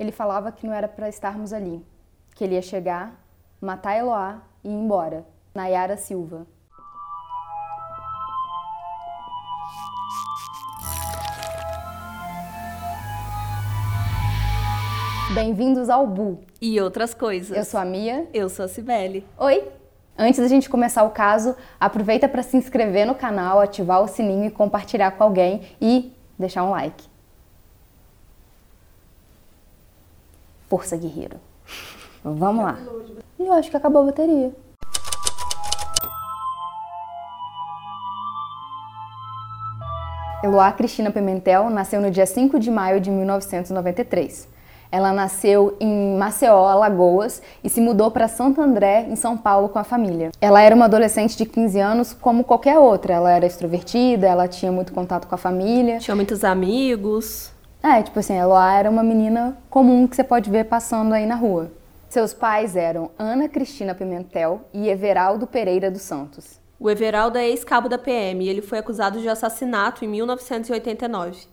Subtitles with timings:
[0.00, 1.84] Ele falava que não era para estarmos ali,
[2.34, 3.22] que ele ia chegar,
[3.60, 5.26] matar Eloá e ir embora.
[5.54, 6.46] Nayara Silva.
[15.34, 16.38] Bem-vindos ao Bu.
[16.62, 17.54] E outras coisas.
[17.54, 18.26] Eu sou a Mia.
[18.32, 19.26] Eu sou a Cibele.
[19.36, 19.68] Oi!
[20.16, 24.46] Antes da gente começar o caso, aproveita para se inscrever no canal, ativar o sininho
[24.46, 27.09] e compartilhar com alguém e deixar um like.
[30.70, 31.36] Força, guerreiro.
[32.22, 32.78] Vamos lá.
[33.36, 34.52] Eu acho que acabou a bateria.
[40.44, 44.48] Eloá Cristina Pimentel nasceu no dia 5 de maio de 1993.
[44.92, 49.78] Ela nasceu em Maceió, Alagoas, e se mudou para Santo André, em São Paulo, com
[49.80, 50.30] a família.
[50.40, 53.14] Ela era uma adolescente de 15 anos, como qualquer outra.
[53.14, 55.98] Ela era extrovertida, ela tinha muito contato com a família.
[55.98, 57.52] Tinha muitos amigos.
[57.82, 61.34] É, tipo assim, ela era uma menina comum que você pode ver passando aí na
[61.34, 61.72] rua.
[62.10, 66.60] Seus pais eram Ana Cristina Pimentel e Everaldo Pereira dos Santos.
[66.78, 71.46] O Everaldo é ex-cabo da PM e ele foi acusado de assassinato em 1989.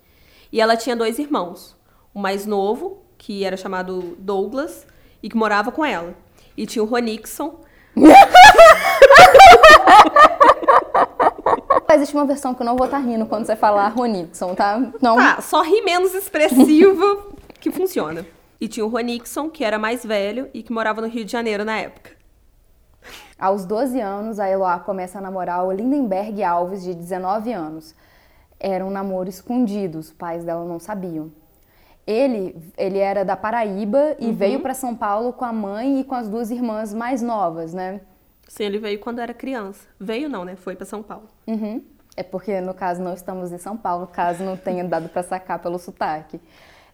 [0.52, 1.78] E ela tinha dois irmãos.
[2.14, 4.86] O mais novo, que era chamado Douglas
[5.24, 6.14] e que morava com ela.
[6.58, 7.62] E tinha o Ronixon.
[11.94, 14.80] Existe uma versão que eu não vou estar tá rindo quando você falar Ronixon, tá?
[15.02, 15.16] Não.
[15.16, 17.26] Tá, só ri menos expressiva
[17.60, 18.26] que funciona.
[18.60, 21.64] E tinha o Ronixon, que era mais velho e que morava no Rio de Janeiro
[21.64, 22.12] na época.
[23.40, 27.94] Aos 12 anos, a Eloá começa a namorar o Lindenberg Alves, de 19 anos.
[28.60, 31.32] Era um namoro escondido, os pais dela não sabiam.
[32.06, 34.34] Ele, ele era da Paraíba e uhum.
[34.34, 38.02] veio para São Paulo com a mãe e com as duas irmãs mais novas, né?
[38.48, 39.86] Sim, ele veio quando era criança.
[40.00, 40.56] Veio não, né?
[40.56, 41.28] Foi para São Paulo.
[41.46, 41.84] Uhum.
[42.18, 45.60] É porque, no caso, não estamos em São Paulo, caso não tenha dado para sacar
[45.60, 46.42] pelo sotaque.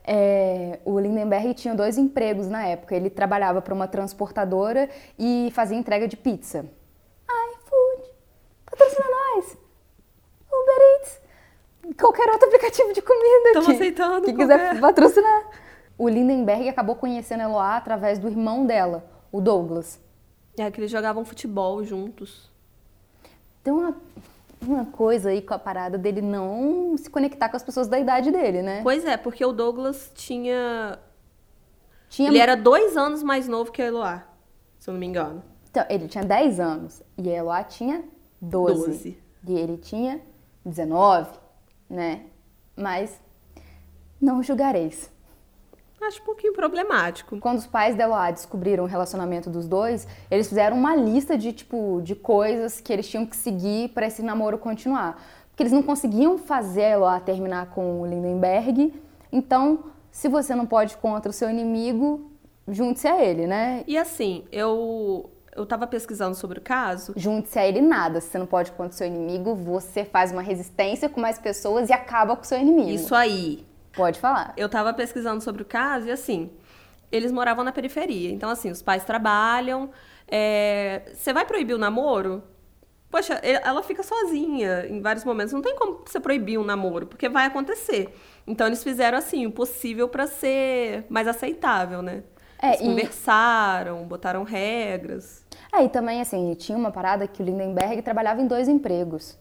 [0.06, 2.94] É, o Lindenberg tinha dois empregos na época.
[2.94, 6.66] Ele trabalhava para uma transportadora e fazia entrega de pizza.
[7.30, 8.12] iFood,
[8.66, 9.58] patrocina nós!
[10.52, 11.22] Uber Eats,
[11.98, 14.26] qualquer outro aplicativo de comida Estamos aceitando.
[14.26, 14.60] Que qualquer.
[14.60, 15.50] quiser patrocinar.
[15.98, 20.02] O Lindenberg acabou conhecendo a Eloá através do irmão dela, o Douglas.
[20.58, 22.52] É que eles jogavam futebol juntos.
[23.64, 23.96] Tem uma,
[24.68, 28.32] uma coisa aí com a parada dele não se conectar com as pessoas da idade
[28.32, 28.82] dele, né?
[28.84, 31.00] Pois é, porque o Douglas tinha.
[32.10, 32.30] tinha...
[32.30, 34.24] Ele era dois anos mais novo que a Eloá,
[34.80, 35.44] se eu não me engano.
[35.70, 38.04] Então, ele tinha 10 anos e a Eloá tinha
[38.40, 38.86] 12.
[38.86, 39.18] 12.
[39.48, 40.22] E ele tinha
[40.64, 41.44] 19
[41.94, 42.26] né?
[42.76, 43.20] Mas
[44.20, 45.10] não julgareis.
[46.08, 47.38] Acho um pouquinho problemático.
[47.40, 51.54] Quando os pais da Eloá descobriram o relacionamento dos dois, eles fizeram uma lista de
[51.54, 55.22] tipo de coisas que eles tinham que seguir para esse namoro continuar.
[55.50, 58.94] Porque eles não conseguiam fazer a Eloá terminar com o Lindenberg.
[59.32, 62.32] Então, se você não pode contra o seu inimigo,
[62.68, 63.84] junte-se a ele, né?
[63.88, 67.14] E assim, eu eu estava pesquisando sobre o caso.
[67.16, 68.20] Junte-se a ele nada.
[68.20, 71.90] Se você não pode contra o seu inimigo, você faz uma resistência com mais pessoas
[71.90, 72.90] e acaba com o seu inimigo.
[72.90, 73.64] Isso aí.
[73.94, 74.54] Pode falar.
[74.58, 76.52] Eu estava pesquisando sobre o caso e assim,
[77.12, 78.32] eles moravam na periferia.
[78.32, 79.90] Então, assim, os pais trabalham.
[80.28, 81.04] É...
[81.14, 82.44] Você vai proibir o namoro?
[83.10, 85.54] Poxa, ela fica sozinha em vários momentos.
[85.54, 88.12] Não tem como você proibir um namoro, porque vai acontecer.
[88.48, 92.24] Então, eles fizeram assim, o possível para ser mais aceitável, né?
[92.60, 92.86] É, Eles e...
[92.86, 95.46] conversaram, botaram regras.
[95.72, 99.38] É, e também, assim, tinha uma parada que o Lindenberg trabalhava em dois empregos.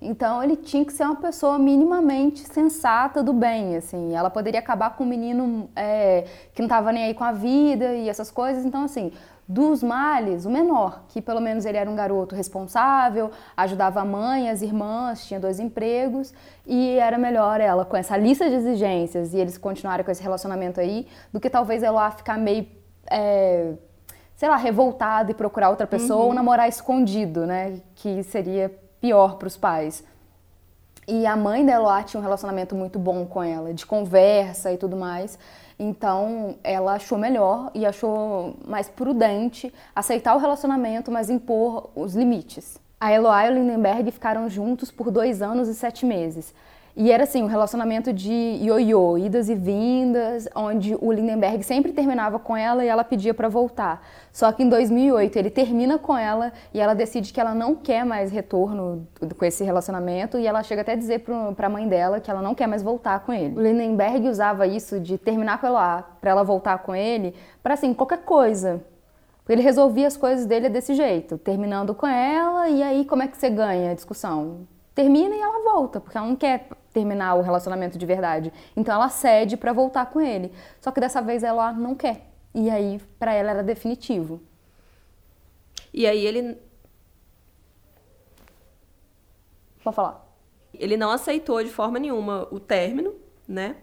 [0.00, 4.14] Então, ele tinha que ser uma pessoa minimamente sensata do bem, assim.
[4.14, 7.94] Ela poderia acabar com um menino é, que não estava nem aí com a vida
[7.94, 8.66] e essas coisas.
[8.66, 9.12] Então, assim,
[9.48, 14.50] dos males, o menor, que pelo menos ele era um garoto responsável, ajudava a mãe,
[14.50, 16.32] as irmãs, tinha dois empregos
[16.66, 20.80] e era melhor ela com essa lista de exigências e eles continuarem com esse relacionamento
[20.80, 22.66] aí, do que talvez ela ficar meio
[23.10, 23.74] é,
[24.34, 26.28] sei lá, revoltada e procurar outra pessoa uhum.
[26.28, 27.80] ou namorar escondido, né?
[27.94, 30.02] Que seria pior para os pais.
[31.06, 34.78] E a mãe da Eloá tinha um relacionamento muito bom com ela, de conversa e
[34.78, 35.38] tudo mais.
[35.78, 42.80] Então, ela achou melhor e achou mais prudente aceitar o relacionamento, mas impor os limites.
[42.98, 46.54] A Eloá e o Lindenberg ficaram juntos por dois anos e sete meses.
[46.96, 52.38] E era assim, um relacionamento de ioiô, idas e vindas, onde o Lindenberg sempre terminava
[52.38, 54.06] com ela e ela pedia para voltar.
[54.32, 58.04] Só que em 2008 ele termina com ela e ela decide que ela não quer
[58.04, 61.24] mais retorno com esse relacionamento e ela chega até a dizer
[61.56, 63.58] para a mãe dela que ela não quer mais voltar com ele.
[63.58, 67.92] O Lindenberg usava isso de terminar com ela para ela voltar com ele, para assim,
[67.92, 68.80] qualquer coisa.
[69.48, 73.36] Ele resolvia as coisas dele desse jeito, terminando com ela e aí como é que
[73.36, 74.68] você ganha a discussão?
[74.94, 78.52] Termina e ela volta, porque ela não quer terminar o relacionamento de verdade.
[78.76, 80.52] Então ela cede para voltar com ele.
[80.80, 82.28] Só que dessa vez ela não quer.
[82.54, 84.40] E aí para ela era definitivo.
[85.92, 86.56] E aí ele
[89.84, 90.26] Pode falar.
[90.72, 93.14] Ele não aceitou de forma nenhuma o término,
[93.46, 93.76] né?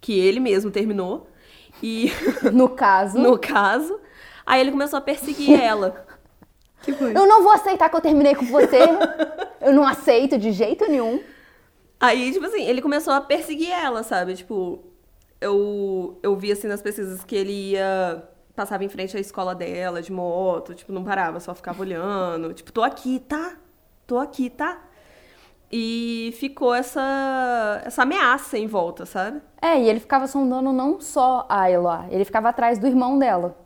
[0.00, 1.28] Que ele mesmo terminou.
[1.82, 2.12] E
[2.52, 3.98] no caso, no caso,
[4.44, 6.06] aí ele começou a perseguir ela.
[6.84, 7.16] Que foi?
[7.16, 8.78] Eu não vou aceitar que eu terminei com você.
[9.60, 11.22] eu não aceito de jeito nenhum.
[11.98, 14.34] Aí, tipo assim, ele começou a perseguir ela, sabe?
[14.34, 14.84] Tipo,
[15.40, 18.28] eu, eu vi assim nas pesquisas que ele ia.
[18.54, 22.52] Passava em frente à escola dela de moto, tipo, não parava, só ficava olhando.
[22.52, 23.56] Tipo, tô aqui, tá?
[24.06, 24.80] Tô aqui, tá?
[25.72, 29.42] E ficou essa, essa ameaça em volta, sabe?
[29.60, 33.56] É, e ele ficava sondando não só a Eloá, ele ficava atrás do irmão dela.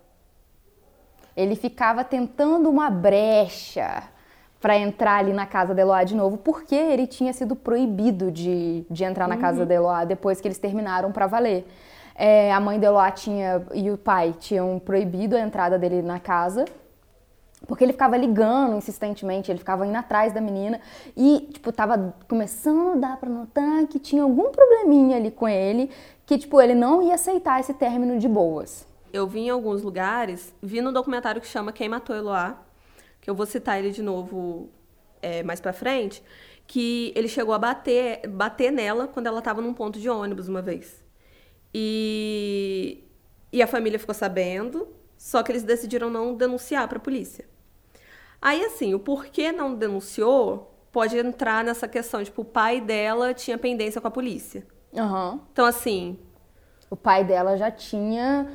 [1.38, 4.02] Ele ficava tentando uma brecha
[4.60, 8.84] para entrar ali na casa da Eloá de novo, porque ele tinha sido proibido de,
[8.90, 9.40] de entrar na uhum.
[9.40, 11.64] casa da Eloá depois que eles terminaram para valer.
[12.12, 16.18] É, a mãe da Eloá tinha, e o pai tinham proibido a entrada dele na
[16.18, 16.64] casa,
[17.68, 20.80] porque ele ficava ligando insistentemente, ele ficava indo atrás da menina
[21.16, 25.88] e, tipo, tava começando a dar pra notar que tinha algum probleminha ali com ele,
[26.26, 28.87] que, tipo, ele não ia aceitar esse término de boas.
[29.12, 32.62] Eu vi em alguns lugares, vi no documentário que chama Quem Matou Eloá,
[33.20, 34.70] que eu vou citar ele de novo
[35.22, 36.22] é, mais pra frente,
[36.66, 40.62] que ele chegou a bater, bater nela quando ela estava num ponto de ônibus uma
[40.62, 41.02] vez.
[41.72, 43.04] E,
[43.52, 47.44] e a família ficou sabendo, só que eles decidiram não denunciar para a polícia.
[48.40, 53.58] Aí, assim, o porquê não denunciou pode entrar nessa questão, tipo, o pai dela tinha
[53.58, 54.66] pendência com a polícia.
[54.92, 55.40] Uhum.
[55.52, 56.18] Então, assim.
[56.90, 58.46] O pai dela já tinha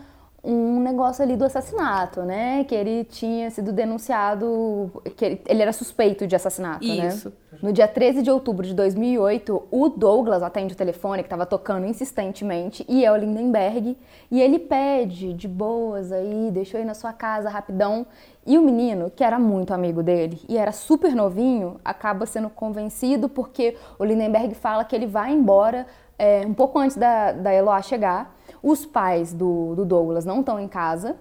[0.44, 2.66] um negócio ali do assassinato, né?
[2.66, 7.08] Que ele tinha sido denunciado, que ele, ele era suspeito de assassinato, né?
[7.08, 7.30] Isso.
[7.30, 7.60] né?
[7.62, 11.86] No dia 13 de outubro de 2008, o Douglas atende o telefone que estava tocando
[11.86, 13.98] insistentemente e é o Lindenberg,
[14.30, 18.06] e ele pede de boas aí, deixa eu ir na sua casa rapidão.
[18.46, 23.30] E o menino, que era muito amigo dele e era super novinho, acaba sendo convencido
[23.30, 25.88] porque o Lindenberg fala que ele vai embora
[26.20, 28.33] é, um pouco antes da, da Eloá chegar
[28.64, 31.18] os pais do, do Douglas não estão em casa.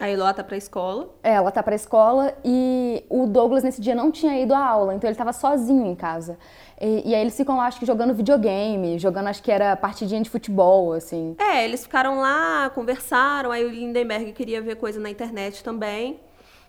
[0.00, 1.10] A Eloá tá pra escola.
[1.22, 4.94] É, ela tá pra escola e o Douglas nesse dia não tinha ido à aula,
[4.94, 6.38] então ele tava sozinho em casa.
[6.80, 10.22] E, e, aí eles ficam lá, acho que jogando videogame, jogando, acho que era partidinha
[10.22, 11.34] de futebol, assim.
[11.36, 16.20] É, eles ficaram lá, conversaram, aí o Lindenberg queria ver coisa na internet também.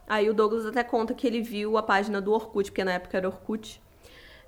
[0.07, 3.15] Aí o Douglas até conta que ele viu a página do Orkut, porque na época
[3.15, 3.79] era Orkut.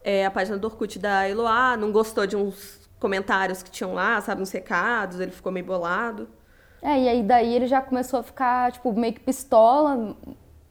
[0.03, 4.21] É, a página do Orkut da Eloá, não gostou de uns comentários que tinham lá,
[4.21, 6.29] sabe, nos recados, ele ficou meio bolado.
[6.81, 10.15] É, e aí daí ele já começou a ficar, tipo, meio que pistola,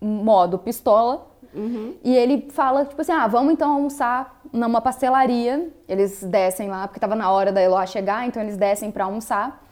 [0.01, 1.27] modo pistola.
[1.53, 1.97] Uhum.
[2.05, 5.71] E ele fala, tipo assim, ah, vamos então almoçar numa pastelaria.
[5.89, 9.67] Eles descem lá, porque tava na hora da Eloá chegar, então eles descem para almoçar.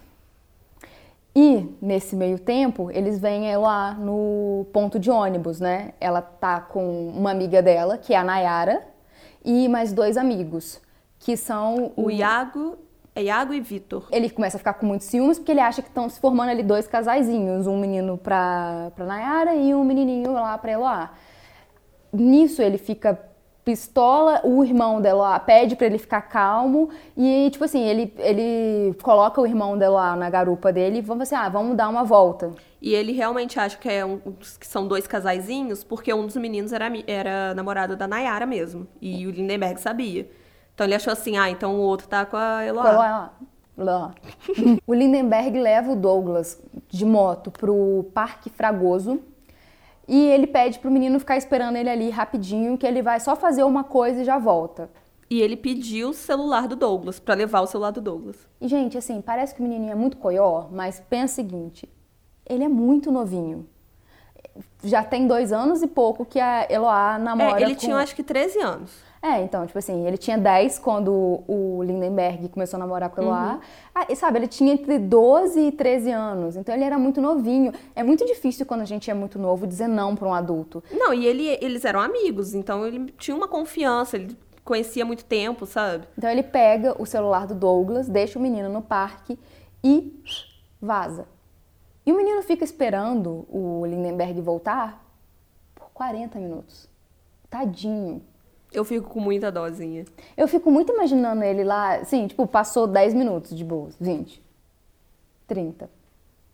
[1.35, 5.93] E, nesse meio tempo, eles vêm lá no ponto de ônibus, né?
[6.01, 8.85] Ela tá com uma amiga dela, que é a Nayara,
[9.45, 10.81] e mais dois amigos
[11.19, 12.79] que são o, o Iago,
[13.15, 14.07] é Iago e Vitor.
[14.13, 16.63] Ele começa a ficar com muitos ciúmes porque ele acha que estão se formando ali
[16.63, 21.11] dois casaizinhos, um menino pra, pra Nayara e um menininho lá pra Eloá.
[22.13, 23.19] Nisso ele fica
[23.69, 29.43] pistola, o irmão dela pede para ele ficar calmo e tipo assim, ele, ele coloca
[29.43, 32.51] o irmão dela na garupa dele e vamos assim, ah, vamos dar uma volta.
[32.81, 34.19] E ele realmente acha que, é um,
[34.59, 39.27] que são dois casaizinhos porque um dos meninos era, era namorado da Nayara mesmo e
[39.27, 40.31] o Lindenberg sabia.
[40.79, 43.33] Então ele achou assim, ah, então o outro tá com a Eloá.
[43.77, 44.13] Com a
[44.87, 49.21] o Lindenberg leva o Douglas de moto pro Parque Fragoso
[50.07, 53.65] e ele pede pro menino ficar esperando ele ali rapidinho, que ele vai só fazer
[53.65, 54.89] uma coisa e já volta.
[55.29, 58.37] E ele pediu o celular do Douglas, para levar o celular do Douglas.
[58.61, 61.89] E, gente, assim, parece que o menininho é muito coió, mas pensa o seguinte:
[62.47, 63.69] ele é muito novinho.
[64.85, 67.61] Já tem dois anos e pouco que a Eloá namora.
[67.61, 67.81] É, ele com...
[67.81, 69.08] tinha, acho que, 13 anos.
[69.21, 73.25] É, então, tipo assim, ele tinha 10 quando o Lindenberg começou a namorar com a
[73.25, 73.53] Eloá.
[73.55, 73.61] Uhum.
[73.95, 77.73] Ah, e sabe, ele tinha entre 12 e 13 anos, então ele era muito novinho.
[77.97, 80.83] É muito difícil quando a gente é muito novo dizer não para um adulto.
[80.93, 85.67] Não, e ele, eles eram amigos, então ele tinha uma confiança, ele conhecia muito tempo,
[85.67, 86.07] sabe?
[86.17, 89.39] Então ele pega o celular do Douglas, deixa o menino no parque
[89.83, 90.23] e
[90.81, 91.27] vaza.
[92.07, 95.05] E o menino fica esperando o Lindenberg voltar
[95.75, 96.89] por 40 minutos.
[97.51, 98.23] Tadinho.
[98.73, 100.05] Eu fico com muita dosinha.
[100.37, 104.43] Eu fico muito imaginando ele lá, assim, tipo, passou 10 minutos de boas, 20,
[105.47, 105.91] 30.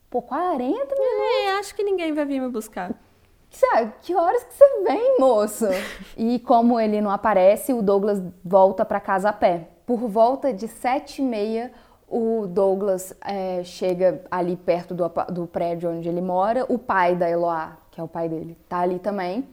[0.08, 0.94] Pô, 40 minutos.
[0.94, 2.92] É, acho que ninguém vai vir me buscar.
[3.50, 5.66] sabe, que horas que você vem, moço?
[6.16, 9.68] e como ele não aparece, o Douglas volta para casa a pé.
[9.84, 11.72] Por volta de sete e meia,
[12.08, 16.64] o Douglas é, chega ali perto do, do prédio onde ele mora.
[16.68, 19.44] O pai da Eloá, que é o pai dele, tá ali também.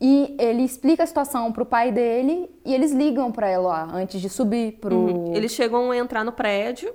[0.00, 4.30] E ele explica a situação pro pai dele e eles ligam pra Eloá antes de
[4.30, 4.96] subir pro.
[4.96, 5.34] Uhum.
[5.34, 6.90] Eles chegam a entrar no prédio,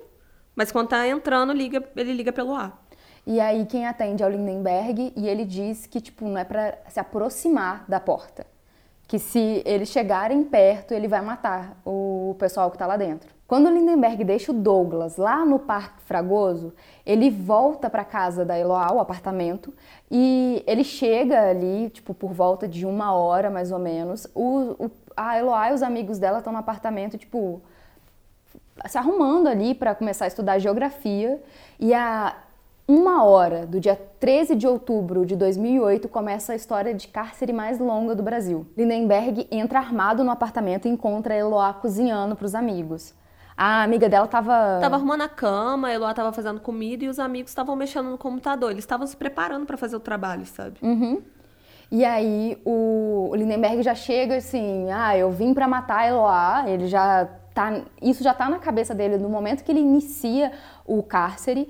[0.56, 2.84] mas quando tá entrando, liga, ele liga pelo ar.
[3.28, 6.80] E aí quem atende é o Lindenberg e ele diz que tipo não é para
[6.88, 8.46] se aproximar da porta,
[9.08, 13.35] que se eles chegarem perto ele vai matar o pessoal que está lá dentro.
[13.48, 16.74] Quando Lindenberg deixa o Douglas lá no Parque Fragoso,
[17.06, 19.72] ele volta para casa da Eloá, o apartamento,
[20.10, 24.28] e ele chega ali, tipo, por volta de uma hora mais ou menos.
[24.34, 27.62] O, o a Eloá e os amigos dela estão no apartamento, tipo,
[28.88, 31.40] se arrumando ali para começar a estudar geografia.
[31.80, 32.36] E a
[32.88, 37.80] uma hora do dia 13 de outubro de 2008 começa a história de cárcere mais
[37.80, 38.66] longa do Brasil.
[38.76, 43.14] Lindenberg entra armado no apartamento e encontra Eloá cozinhando para os amigos.
[43.58, 47.20] A amiga dela estava tava arrumando a cama, a Eloá estava fazendo comida e os
[47.20, 48.72] amigos estavam mexendo no computador.
[48.72, 50.78] Eles estavam se preparando para fazer o trabalho, sabe?
[50.82, 51.22] Uhum.
[51.92, 56.64] E aí o, Lindenberg já chega assim, ah, eu vim para matar a Eloá.
[56.68, 60.52] Ele já tá, isso já tá na cabeça dele no momento que ele inicia
[60.86, 61.70] o cárcere.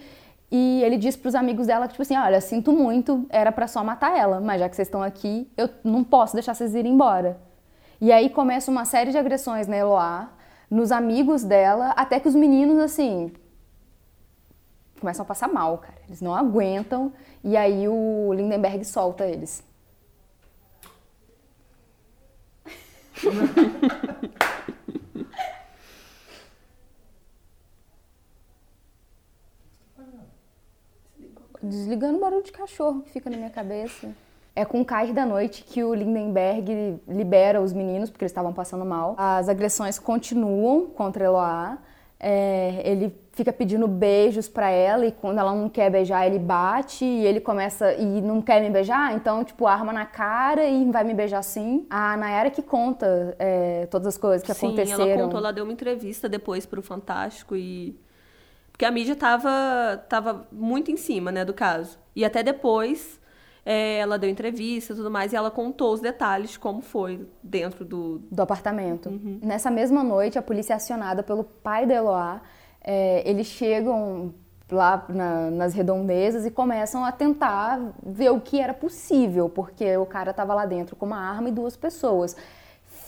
[0.51, 3.83] E ele diz para os amigos dela, tipo assim, olha, sinto muito, era para só
[3.83, 7.37] matar ela, mas já que vocês estão aqui, eu não posso deixar vocês irem embora.
[7.99, 10.29] E aí começa uma série de agressões na Eloá,
[10.69, 13.31] nos amigos dela, até que os meninos, assim,
[14.99, 15.95] começam a passar mal, cara.
[16.07, 19.63] Eles não aguentam, e aí o Lindenberg solta eles.
[31.61, 34.13] Desligando o barulho de cachorro que fica na minha cabeça.
[34.55, 38.53] É com o cair da noite que o Lindenberg libera os meninos, porque eles estavam
[38.53, 39.13] passando mal.
[39.17, 41.77] As agressões continuam contra Eloá.
[42.17, 47.03] É, ele fica pedindo beijos para ela e quando ela não quer beijar, ele bate
[47.03, 51.03] e ele começa e não quer me beijar, então, tipo, arma na cara e vai
[51.03, 51.85] me beijar sim.
[51.89, 55.03] A Nayara que conta é, todas as coisas que sim, aconteceram.
[55.03, 57.99] Sim, ela contou, ela deu uma entrevista depois pro Fantástico e
[58.71, 61.99] porque a mídia tava, tava muito em cima, né, do caso.
[62.15, 63.19] E até depois
[63.65, 67.27] é, ela deu entrevista e tudo mais, e ela contou os detalhes de como foi
[67.41, 68.19] dentro do...
[68.31, 69.09] Do apartamento.
[69.09, 69.39] Uhum.
[69.41, 72.41] Nessa mesma noite, a polícia é acionada pelo pai da Eloá.
[72.81, 74.33] É, eles chegam
[74.71, 80.05] lá na, nas redondezas e começam a tentar ver o que era possível, porque o
[80.05, 82.35] cara estava lá dentro com uma arma e duas pessoas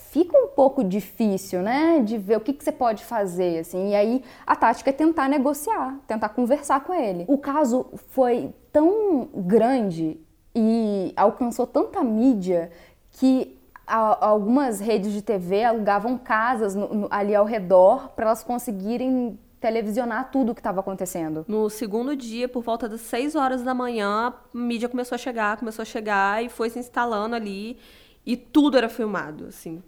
[0.10, 3.90] fica um pouco difícil, né, de ver o que, que você pode fazer, assim.
[3.90, 7.26] E aí a tática é tentar negociar, tentar conversar com ele.
[7.28, 10.20] O caso foi tão grande
[10.58, 12.72] e alcançou tanta mídia
[13.12, 19.40] que algumas redes de TV alugavam casas no, no, ali ao redor para elas conseguirem
[19.62, 21.46] televisionar tudo o que estava acontecendo.
[21.48, 25.58] No segundo dia, por volta das 6 horas da manhã, a mídia começou a chegar,
[25.58, 27.78] começou a chegar e foi se instalando ali
[28.26, 29.82] e tudo era filmado, assim.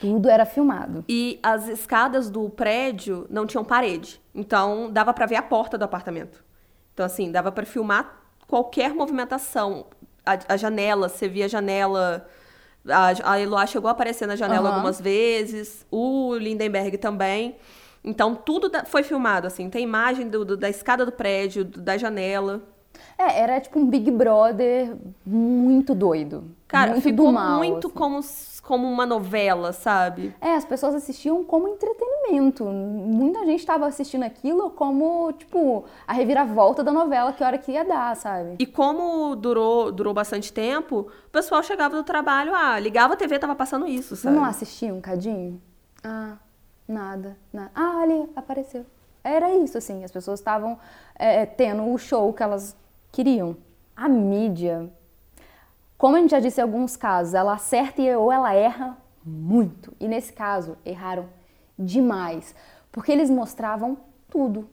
[0.00, 1.04] Tudo era filmado.
[1.08, 4.20] E as escadas do prédio não tinham parede.
[4.34, 6.44] Então dava para ver a porta do apartamento.
[6.92, 9.86] Então, assim, dava para filmar qualquer movimentação.
[10.24, 12.28] A, a, janela, você via a janela.
[12.88, 14.74] A, a Eloá chegou a aparecer na janela uhum.
[14.74, 15.86] algumas vezes.
[15.90, 17.56] O Lindenberg também.
[18.02, 19.68] Então, tudo da, foi filmado, assim.
[19.68, 22.62] Tem imagem do, do, da escada do prédio, do, da janela.
[23.18, 26.44] É, era tipo um Big Brother muito doido.
[26.68, 27.96] Cara, muito ficou mal, muito assim.
[27.96, 28.22] como
[28.66, 30.34] como uma novela, sabe?
[30.40, 32.64] É, as pessoas assistiam como entretenimento.
[32.64, 37.84] Muita gente estava assistindo aquilo como, tipo, a reviravolta da novela, que hora que ia
[37.84, 38.56] dar, sabe?
[38.58, 43.38] E como durou, durou bastante tempo, o pessoal chegava do trabalho, ah, ligava a TV,
[43.38, 44.34] tava passando isso, sabe?
[44.34, 45.62] Não assistia um cadinho?
[46.02, 46.36] Ah,
[46.88, 47.70] nada, nada.
[47.74, 48.84] Ah, ali, apareceu.
[49.22, 50.78] Era isso, assim, as pessoas estavam
[51.14, 52.76] é, tendo o show que elas
[53.16, 53.56] queriam.
[53.94, 54.90] A mídia
[55.98, 59.94] como a gente já disse em alguns casos, ela acerta ou ela erra muito.
[59.98, 61.28] E nesse caso, erraram
[61.78, 62.54] demais,
[62.92, 63.96] porque eles mostravam
[64.28, 64.68] tudo.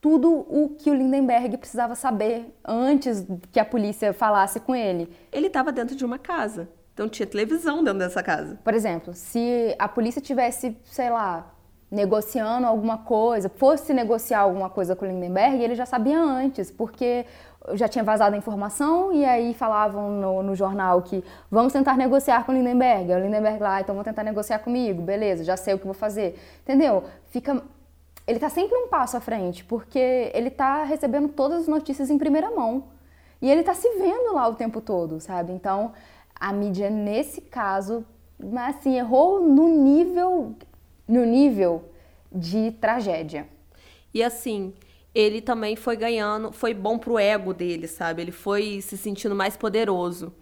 [0.00, 5.10] Tudo o que o Lindenberg precisava saber antes que a polícia falasse com ele.
[5.32, 8.60] Ele estava dentro de uma casa, então tinha televisão dentro dessa casa.
[8.62, 11.54] Por exemplo, se a polícia tivesse, sei lá,
[11.96, 17.24] negociando alguma coisa, fosse negociar alguma coisa com o Lindenberg, ele já sabia antes, porque
[17.72, 22.44] já tinha vazado a informação e aí falavam no, no, jornal que vamos tentar negociar
[22.44, 23.10] com o Lindenberg.
[23.12, 25.94] O Lindenberg lá, ah, então vou tentar negociar comigo, beleza, já sei o que vou
[25.94, 26.38] fazer.
[26.62, 27.04] Entendeu?
[27.30, 27.60] Fica.
[28.26, 32.18] Ele tá sempre um passo à frente, porque ele tá recebendo todas as notícias em
[32.18, 32.84] primeira mão.
[33.40, 35.52] E ele tá se vendo lá o tempo todo, sabe?
[35.52, 35.92] Então,
[36.38, 38.04] a mídia, nesse caso,
[38.68, 40.54] assim, errou no nível,
[41.06, 41.90] no nível
[42.32, 43.48] de tragédia.
[44.12, 44.74] E assim,
[45.14, 48.22] ele também foi ganhando, foi bom pro ego dele, sabe?
[48.22, 50.32] Ele foi se sentindo mais poderoso.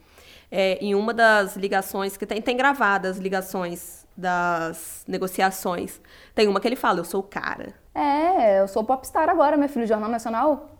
[0.51, 6.01] É, em uma das ligações que tem, tem gravadas ligações das negociações.
[6.35, 7.75] Tem uma que ele fala, eu sou o cara.
[7.95, 10.71] É, eu sou popstar agora, meu filho, Jornal Nacional.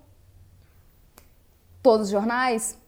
[1.83, 2.79] Todos os jornais.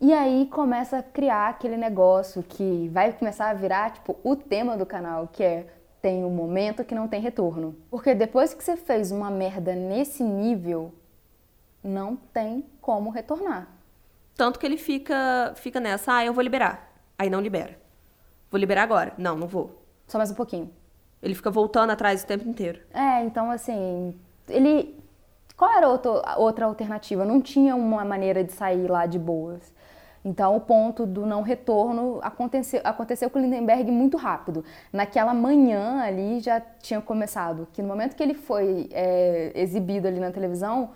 [0.00, 4.76] E aí começa a criar aquele negócio que vai começar a virar, tipo, o tema
[4.76, 5.66] do canal, que é
[6.02, 7.74] tem um momento que não tem retorno.
[7.90, 10.94] Porque depois que você fez uma merda nesse nível,
[11.82, 13.68] não tem como retornar.
[14.36, 16.92] Tanto que ele fica, fica nessa, ah, eu vou liberar.
[17.18, 17.76] Aí não libera.
[18.50, 19.14] Vou liberar agora.
[19.16, 19.82] Não, não vou.
[20.06, 20.70] Só mais um pouquinho.
[21.22, 22.80] Ele fica voltando atrás o tempo inteiro.
[22.92, 24.14] É, então assim,
[24.48, 25.02] ele.
[25.56, 27.24] Qual era outro, outra alternativa?
[27.24, 29.74] Não tinha uma maneira de sair lá de boas.
[30.26, 34.64] Então, o ponto do não retorno aconteceu, aconteceu com o Lindenberg muito rápido.
[34.92, 40.18] Naquela manhã ali já tinha começado, que no momento que ele foi é, exibido ali
[40.18, 40.90] na televisão,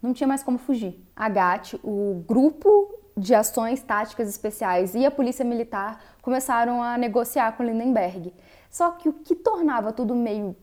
[0.00, 1.04] não tinha mais como fugir.
[1.16, 7.56] A GAT, o grupo de ações táticas especiais e a polícia militar começaram a negociar
[7.56, 8.32] com Lindenberg.
[8.70, 10.54] Só que o que tornava tudo meio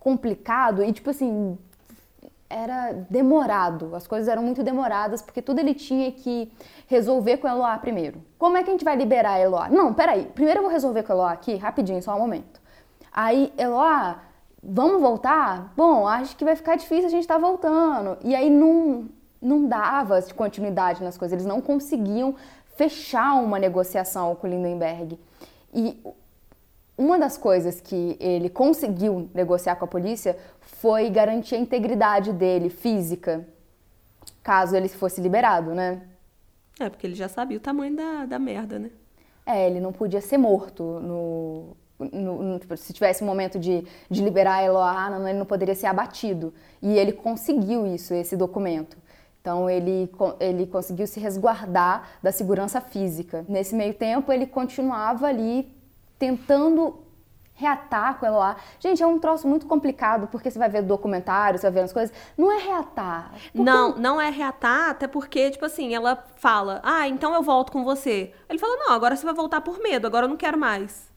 [0.00, 1.58] complicado e tipo assim,
[2.48, 6.50] era demorado, as coisas eram muito demoradas, porque tudo ele tinha que
[6.86, 8.22] resolver com Eloá primeiro.
[8.38, 9.68] Como é que a gente vai liberar Eloá?
[9.68, 12.60] Não, peraí, primeiro eu vou resolver com Eloá aqui, rapidinho, só um momento.
[13.12, 14.20] Aí, Eloá,
[14.62, 15.72] vamos voltar?
[15.76, 18.18] Bom, acho que vai ficar difícil a gente estar tá voltando.
[18.22, 19.08] E aí não,
[19.40, 22.34] não dava continuidade nas coisas, eles não conseguiam
[22.76, 25.18] fechar uma negociação com o Lindenberg.
[25.72, 25.98] E
[26.98, 32.70] uma das coisas que ele conseguiu negociar com a polícia foi garantir a integridade dele
[32.70, 33.46] física,
[34.42, 36.02] caso ele fosse liberado, né?
[36.80, 38.90] É, porque ele já sabia o tamanho da, da merda, né?
[39.44, 43.84] É, ele não podia ser morto no, no, no, tipo, se tivesse um momento de,
[44.10, 46.52] de liberar Eloá, não, ele não poderia ser abatido.
[46.82, 48.96] E ele conseguiu isso, esse documento.
[49.40, 50.10] Então ele,
[50.40, 53.44] ele conseguiu se resguardar da segurança física.
[53.48, 55.75] Nesse meio tempo, ele continuava ali
[56.18, 57.02] tentando
[57.56, 58.56] reatar com Eloá.
[58.78, 61.92] Gente, é um troço muito complicado, porque você vai ver documentário, você vai ver as
[61.92, 62.14] coisas.
[62.36, 63.32] Não é reatar.
[63.32, 63.58] Porque...
[63.58, 67.82] Não, não é reatar, até porque, tipo assim, ela fala, ah, então eu volto com
[67.82, 68.32] você.
[68.48, 71.10] Ele fala, não, agora você vai voltar por medo, agora eu não quero mais.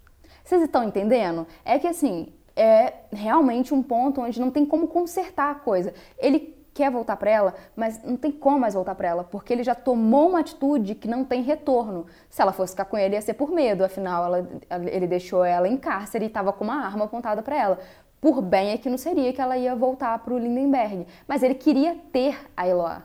[0.43, 1.45] Vocês estão entendendo?
[1.63, 5.93] É que assim, é realmente um ponto onde não tem como consertar a coisa.
[6.17, 9.63] Ele quer voltar para ela, mas não tem como mais voltar para ela, porque ele
[9.63, 12.05] já tomou uma atitude que não tem retorno.
[12.29, 14.49] Se ela fosse ficar com ele, ia ser por medo, afinal ela,
[14.89, 17.79] ele deixou ela em cárcere e estava com uma arma apontada para ela.
[18.21, 21.53] Por bem é que não seria que ela ia voltar para o Lindenberg, mas ele
[21.53, 23.03] queria ter a Eloá.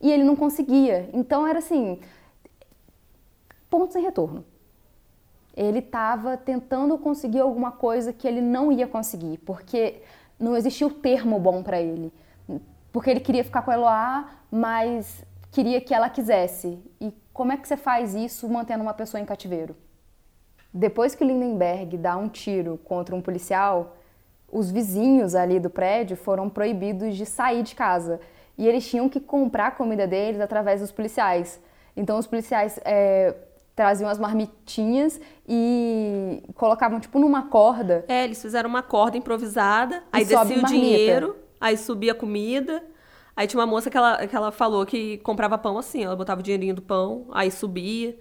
[0.00, 1.08] E ele não conseguia.
[1.12, 2.00] Então era assim,
[3.70, 4.44] ponto sem retorno.
[5.56, 10.02] Ele estava tentando conseguir alguma coisa que ele não ia conseguir, porque
[10.36, 12.12] não existia o termo bom para ele
[12.92, 16.78] porque ele queria ficar com a Eloá, mas queria que ela quisesse.
[17.00, 19.74] E como é que você faz isso mantendo uma pessoa em cativeiro?
[20.72, 23.96] Depois que o Lindenberg dá um tiro contra um policial,
[24.50, 28.20] os vizinhos ali do prédio foram proibidos de sair de casa.
[28.56, 31.58] E eles tinham que comprar a comida deles através dos policiais.
[31.96, 33.34] Então os policiais é,
[33.74, 38.04] traziam as marmitinhas e colocavam tipo numa corda.
[38.08, 42.82] É, eles fizeram uma corda improvisada, aí descia o dinheiro aí subia comida.
[43.34, 46.40] Aí tinha uma moça que ela, que ela falou que comprava pão assim, ela botava
[46.40, 48.18] o dinheirinho do pão, aí subia.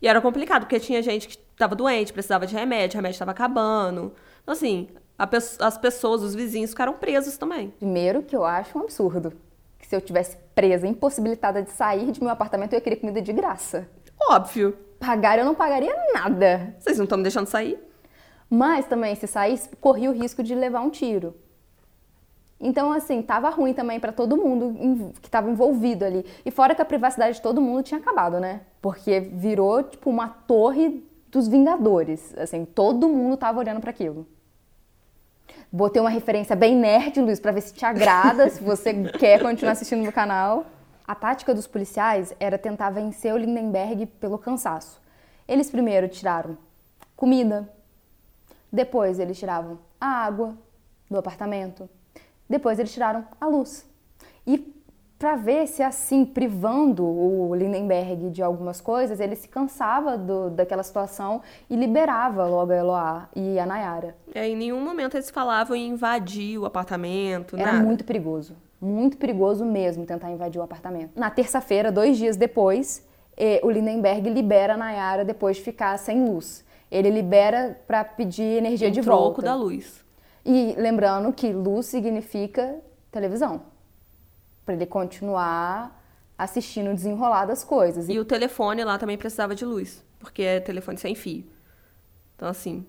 [0.00, 3.32] E era complicado, porque tinha gente que estava doente, precisava de remédio, o remédio estava
[3.32, 4.12] acabando.
[4.42, 7.70] Então, assim, pe as pessoas, os vizinhos ficaram presos também.
[7.78, 9.32] Primeiro que eu acho um absurdo.
[9.78, 13.20] Que se eu tivesse presa, impossibilitada de sair de meu apartamento, eu ia querer comida
[13.20, 13.86] de graça.
[14.30, 14.78] Óbvio.
[14.98, 16.74] Pagar eu não pagaria nada.
[16.78, 17.78] Vocês não estão me deixando sair?
[18.48, 21.34] Mas também, se saísse, corria o risco de levar um tiro.
[22.60, 26.24] Então, assim, tava ruim também para todo mundo que estava envolvido ali.
[26.44, 28.62] E fora que a privacidade de todo mundo tinha acabado, né?
[28.80, 32.34] Porque virou, tipo, uma torre dos Vingadores.
[32.38, 34.26] Assim, todo mundo tava olhando para aquilo.
[35.70, 39.72] Botei uma referência bem nerd, Luiz, para ver se te agrada, se você quer continuar
[39.72, 40.64] assistindo no canal.
[41.06, 45.02] A tática dos policiais era tentar vencer o Lindenberg pelo cansaço.
[45.46, 46.56] Eles primeiro tiraram
[47.16, 47.68] comida,
[48.72, 50.56] depois eles tiravam a água
[51.10, 51.88] do apartamento,
[52.48, 53.86] depois eles tiraram a luz.
[54.46, 54.72] E
[55.18, 60.82] para ver se assim, privando o Lindenberg de algumas coisas, ele se cansava do, daquela
[60.82, 64.14] situação e liberava logo a Eloá e a Nayara.
[64.34, 67.84] É, em nenhum momento eles falavam em invadir o apartamento, Era nada.
[67.84, 68.54] muito perigoso.
[68.80, 71.12] Muito perigoso mesmo tentar invadir o apartamento.
[71.18, 73.02] Na terça-feira, dois dias depois,
[73.62, 76.62] o Lindenberg libera a Nayara depois de ficar sem luz.
[76.90, 79.42] Ele libera para pedir energia Um de troco volta.
[79.42, 80.03] da luz.
[80.44, 82.80] E lembrando que luz significa
[83.10, 83.62] televisão.
[84.64, 86.02] Para ele continuar
[86.36, 88.08] assistindo o desenrolar das coisas.
[88.08, 91.44] E o telefone lá também precisava de luz, porque é telefone sem fio.
[92.36, 92.84] Então, assim,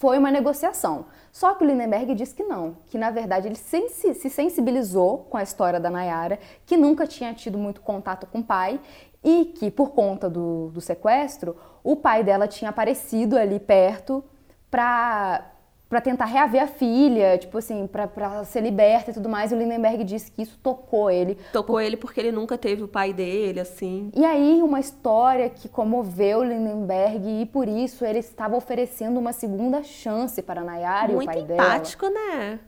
[0.00, 1.04] Foi uma negociação.
[1.30, 5.42] Só que o Lindenberg disse que não, que na verdade ele se sensibilizou com a
[5.42, 8.80] história da Nayara, que nunca tinha tido muito contato com o pai
[9.22, 14.24] e que por conta do, do sequestro, o pai dela tinha aparecido ali perto
[14.70, 15.52] pra,
[15.90, 19.50] pra tentar reaver a filha, tipo assim, pra, pra ser liberta e tudo mais.
[19.50, 22.88] E o Lindenberg disse que isso tocou ele, tocou ele porque ele nunca teve o
[22.88, 24.12] pai dele, assim.
[24.14, 29.82] E aí, uma história que comoveu Lindenberg e por isso ele estava oferecendo uma segunda
[29.82, 31.60] chance para Nayara e Muito o pai dela.
[31.60, 32.60] empático, né?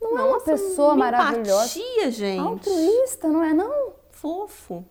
[0.00, 1.78] Não é uma Nossa, pessoa uma maravilhosa.
[1.78, 2.40] Empatia, gente.
[2.40, 3.92] Altruísta, não é não?
[4.10, 4.82] Fofo.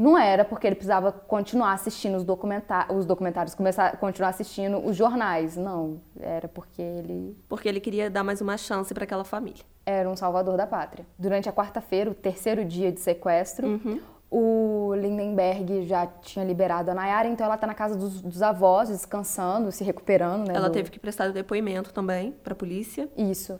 [0.00, 4.94] Não era porque ele precisava continuar assistindo os, documenta os documentários, começar, continuar assistindo os
[4.96, 5.56] jornais.
[5.56, 9.64] Não, era porque ele Porque ele queria dar mais uma chance pra aquela família.
[9.84, 11.04] era um salvador da pátria.
[11.18, 14.00] Durante a quarta-feira, o terceiro dia de sequestro, Uhum.
[14.30, 18.90] o Lindenberg já tinha liberado a Nayara, então ela tá na casa dos, dos avós,
[18.90, 20.54] descansando, se recuperando, né?
[20.54, 23.08] Ela do- teve que prestar depoimento também pra polícia.
[23.16, 23.58] Isso.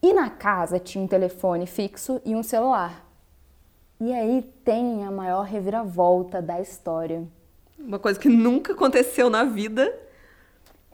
[0.00, 3.04] E na casa tinha um telefone fixo e um celular.
[4.04, 7.22] E aí tem a maior reviravolta da história.
[7.78, 9.96] Uma coisa que nunca aconteceu na vida.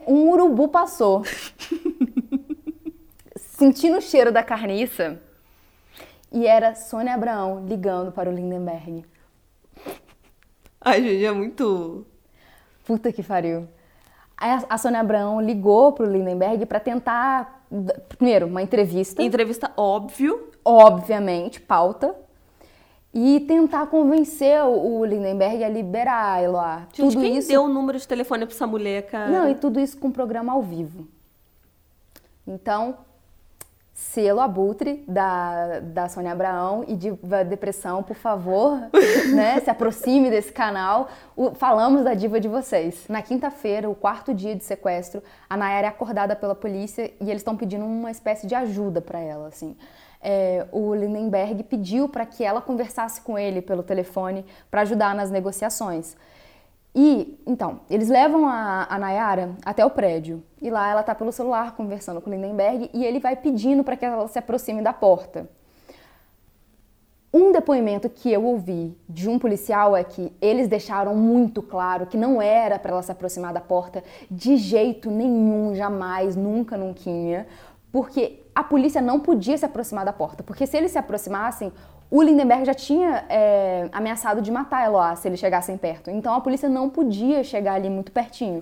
[0.07, 1.23] Um urubu passou.
[3.35, 5.19] Sentindo o cheiro da carniça.
[6.31, 9.03] E era Sônia Abraão ligando para o Lindenberg.
[10.79, 12.05] Ai, gente, é muito.
[12.85, 13.67] Puta que pariu.
[14.37, 17.65] A- Sônia Abraão ligou pro Lindenberg para tentar,
[18.07, 20.51] primeiro, uma entrevista, Entrevista óbvio.
[20.63, 22.15] obviamente, pauta,
[23.13, 26.77] e tentar convencer o Lindenberg a liberar a Eloá.
[26.93, 29.29] Gente, tudo quem isso deu o número de telefone pra essa mulher, cara?
[29.29, 31.07] Não, e tudo isso com um programa ao vivo.
[32.47, 32.97] Então,
[33.93, 38.79] selo abutre da, da Sônia Abraão e Diva Depressão, por favor,
[39.35, 41.09] né, se aproxime desse canal.
[41.35, 43.05] O- falamos da diva de vocês.
[43.09, 47.41] Na quinta-feira, o quarto dia de sequestro, a Nayara é acordada pela polícia e eles
[47.41, 49.75] estão pedindo uma espécie de ajuda para ela, assim.
[50.21, 55.31] É, o Lindenberg pediu para que ela conversasse com ele pelo telefone para ajudar nas
[55.31, 56.15] negociações.
[56.93, 60.43] E, então, eles levam a, a Nayara até o prédio.
[60.61, 63.95] E lá ela tá pelo celular conversando com o Lindenberg e ele vai pedindo para
[63.95, 65.47] que ela se aproxime da porta.
[67.31, 72.17] Um depoimento que eu ouvi de um policial é que eles deixaram muito claro que
[72.17, 77.45] não era para ela se aproximar da porta de jeito nenhum, jamais, nunca, nunca,
[77.91, 81.71] porque a polícia não podia se aproximar da porta, porque se eles se aproximassem,
[82.11, 86.11] o Lindenberg já tinha é, ameaçado de matar Eloá se eles chegassem perto.
[86.11, 88.61] Então a polícia não podia chegar ali muito pertinho.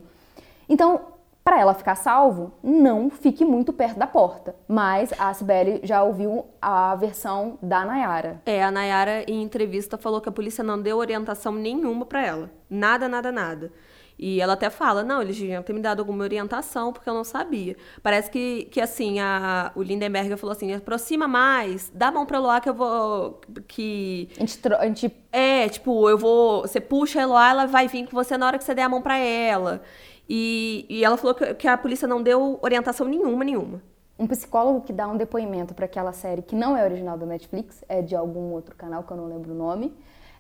[0.69, 1.01] Então,
[1.43, 4.55] para ela ficar salvo, não fique muito perto da porta.
[4.67, 8.39] Mas a Sibeli já ouviu a versão da Nayara.
[8.45, 12.51] É, a Nayara, em entrevista, falou que a polícia não deu orientação nenhuma pra ela.
[12.69, 13.71] Nada, nada, nada.
[14.19, 17.23] E ela até fala, não, eles deviam ter me dado alguma orientação, porque eu não
[17.23, 17.75] sabia.
[18.01, 22.38] Parece que, que assim, a, o Lindenberg falou assim, aproxima mais, dá a mão pra
[22.38, 23.39] Eloá que eu vou...
[23.67, 24.30] que...
[24.38, 26.62] A gente, a gente É, tipo, eu vou...
[26.62, 28.89] Você puxa a Eloá, ela vai vir com você na hora que você der a
[28.89, 29.82] mão pra ela.
[30.27, 33.82] E, e ela falou que, que a polícia não deu orientação nenhuma, nenhuma.
[34.19, 37.84] um psicólogo que dá um depoimento para aquela série que não é original da Netflix,
[37.88, 39.93] é de algum outro canal que eu não lembro o nome,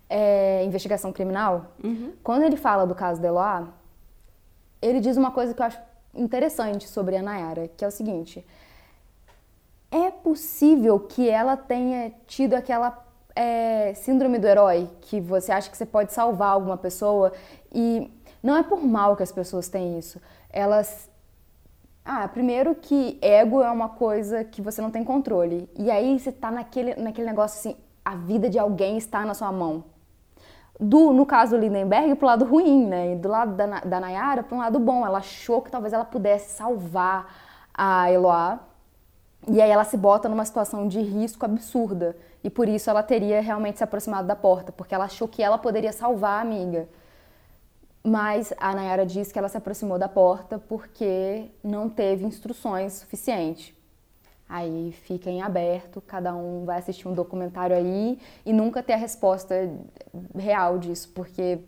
[0.09, 1.67] é Investigação Criminal.
[2.23, 3.67] Quando ele fala do caso da Eloá,
[4.81, 5.79] ele diz uma coisa que eu acho
[6.13, 8.45] interessante sobre a Nayara, que é o seguinte:
[9.91, 15.77] é possível que ela tenha tido aquela é, síndrome do herói, que você acha que
[15.77, 17.31] você pode salvar alguma pessoa
[17.73, 20.21] e não é por mal que as pessoas têm isso.
[20.49, 21.09] Elas
[22.03, 25.69] ah, primeiro que ego é uma coisa que você não tem controle.
[25.77, 29.51] E aí você tá naquele, naquele negócio assim, a vida de alguém está na sua
[29.51, 29.83] mão.
[30.79, 33.13] Do, no caso Lindenberg, pro lado ruim, né?
[33.13, 35.05] E do lado da, da Nayara, pro lado bom.
[35.05, 37.33] Ela achou que talvez ela pudesse salvar
[37.73, 38.59] a Eloá.
[39.47, 42.15] E aí ela se bota numa situação de risco absurda.
[42.43, 45.57] E por isso ela teria realmente se aproximado da porta, porque ela achou que ela
[45.57, 46.87] poderia salvar a amiga.
[48.03, 53.76] Mas a Nayara diz que ela se aproximou da porta porque não teve instruções suficientes.
[54.49, 58.97] Aí fica em aberto, cada um vai assistir um documentário aí e nunca ter a
[58.97, 59.69] resposta
[60.35, 61.59] real disso, porque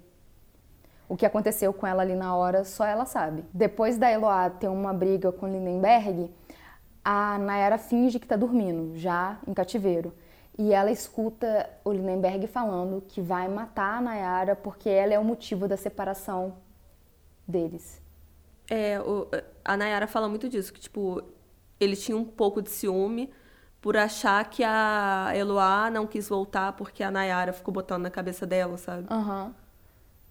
[1.09, 3.43] o que aconteceu com ela ali na hora só ela sabe.
[3.53, 6.31] Depois da Eloá ter uma briga com Lindenberg,
[7.03, 10.13] a Nayara finge que tá dormindo, já em cativeiro.
[10.57, 15.23] E ela escuta o Lindenberg falando que vai matar a Nayara porque ela é o
[15.23, 16.55] motivo da separação
[17.47, 18.01] deles.
[18.69, 19.27] É, o,
[19.65, 21.23] a Nayara fala muito disso, que, tipo,
[21.79, 23.31] ele tinha um pouco de ciúme
[23.81, 28.45] por achar que a Eloá não quis voltar porque a Nayara ficou botando na cabeça
[28.45, 29.05] dela, sabe?
[29.09, 29.45] Aham.
[29.45, 29.53] Uhum.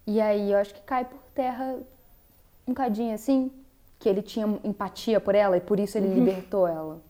[0.07, 1.77] E aí eu acho que cai por terra
[2.67, 3.51] um cadinho assim,
[3.99, 6.15] que ele tinha empatia por ela e por isso ele uhum.
[6.15, 7.01] libertou ela.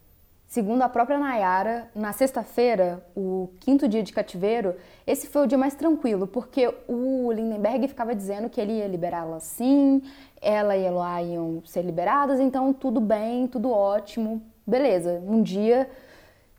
[0.49, 4.75] Segundo a própria Nayara, na sexta-feira, o quinto dia de cativeiro,
[5.05, 9.39] esse foi o dia mais tranquilo, porque o Lindenberg ficava dizendo que ele ia liberá-la
[9.39, 10.01] sim,
[10.41, 15.89] ela e Eloá iam ser liberadas, então tudo bem, tudo ótimo, beleza, um dia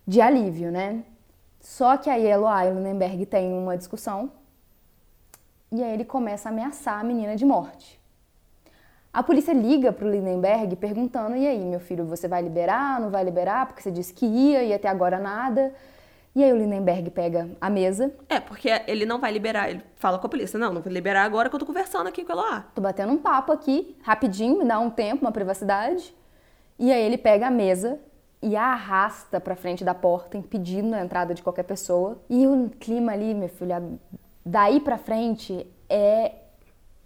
[0.07, 1.03] de alívio, né?
[1.61, 4.31] Só que aí Eloá e o Lindenberg têm uma discussão
[5.73, 8.01] e aí ele começa a ameaçar a menina de morte.
[9.13, 13.01] A polícia liga para o Lindenberg perguntando: e aí, meu filho, você vai liberar?
[13.01, 13.67] Não vai liberar?
[13.67, 15.75] Porque você disse que ia e até agora nada.
[16.35, 18.15] E aí o Lindenberg pega a mesa.
[18.29, 19.71] É, porque ele não vai liberar.
[19.71, 22.25] Ele fala com a polícia: não, não vou liberar agora que eu tô conversando aqui
[22.25, 22.63] com ela.
[22.75, 26.15] Tô batendo um papo aqui, rapidinho, me dá um tempo, uma privacidade.
[26.79, 27.99] E aí ele pega a mesa
[28.41, 32.19] e a arrasta para frente da porta, impedindo a entrada de qualquer pessoa.
[32.31, 33.99] E o clima ali, meu filho,
[34.47, 36.33] daí para frente é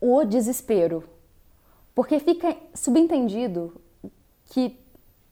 [0.01, 1.03] o desespero
[1.95, 3.81] porque fica subentendido
[4.47, 4.77] que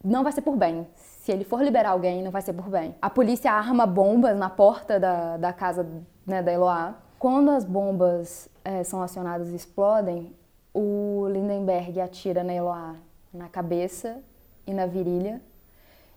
[0.02, 0.86] não vai ser por bem.
[1.22, 2.96] Se ele for liberar alguém, não vai ser por bem.
[3.00, 5.86] A polícia arma bombas na porta da, da casa
[6.26, 6.96] né, da Eloá.
[7.16, 10.34] Quando as bombas é, são acionadas e explodem,
[10.74, 12.96] o Lindenberg atira na Eloá
[13.32, 14.20] na cabeça
[14.66, 15.40] e na virilha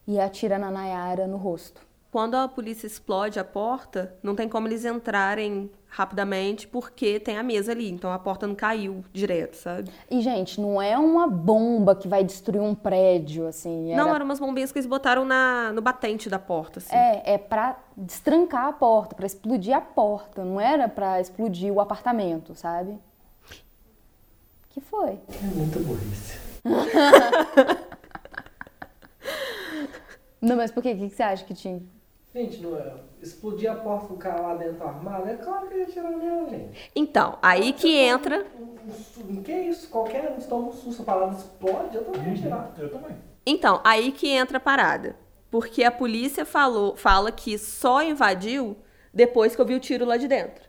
[0.08, 1.86] e atira na Nayara no rosto.
[2.12, 7.44] Quando a polícia explode a porta, não tem como eles entrarem rapidamente porque tem a
[7.44, 9.90] mesa ali, então a porta não caiu direto, sabe?
[10.12, 13.94] E gente, não é uma bomba que vai destruir um prédio, assim.
[13.94, 14.04] Era...
[14.04, 16.94] Não, eram umas bombinhas que eles botaram na, no batente da porta, assim.
[16.94, 21.80] É, é para destrancar a porta, para explodir a porta, não era para explodir o
[21.80, 23.00] apartamento, sabe?
[24.72, 25.12] Que foi?
[25.12, 26.38] É muita burrice.
[30.42, 30.92] não, mas por quê?
[30.92, 31.82] O que você acha que tinha?
[32.36, 32.92] Gente, não é.
[33.22, 36.92] Explodir a porta do cara lá dentro armado, é claro que ia tirar mesmo, gente.
[36.94, 38.46] Então, aí que entra.
[38.60, 39.90] Um, um, que isso?
[39.90, 42.74] Qualquer um toma um susto, a palavra explode, eu também ia uhum, tirar.
[42.78, 43.16] Eu também.
[43.46, 45.16] Então, aí que entra a parada.
[45.50, 48.76] Porque a polícia falou, fala que só invadiu
[49.14, 50.66] depois que eu vi o tiro lá de dentro.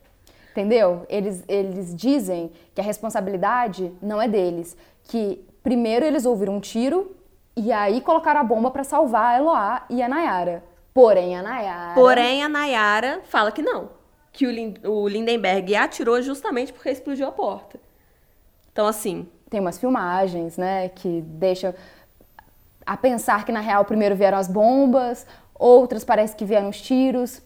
[0.52, 1.04] Entendeu?
[1.08, 4.76] Eles, eles dizem que a responsabilidade não é deles.
[5.02, 7.16] Que primeiro eles ouviram um tiro
[7.56, 10.75] e aí colocaram a bomba para salvar a Eloá e a Nayara.
[10.96, 11.94] Porém, a Nayara.
[11.94, 13.90] Porém, a Nayara fala que não.
[14.32, 17.78] Que o, o Lindenberg atirou justamente porque explodiu a porta.
[18.72, 19.28] Então, assim.
[19.50, 21.72] Tem umas filmagens, né, que deixam
[22.84, 27.40] a pensar que na real primeiro vieram as bombas, outras parece que vieram os tiros.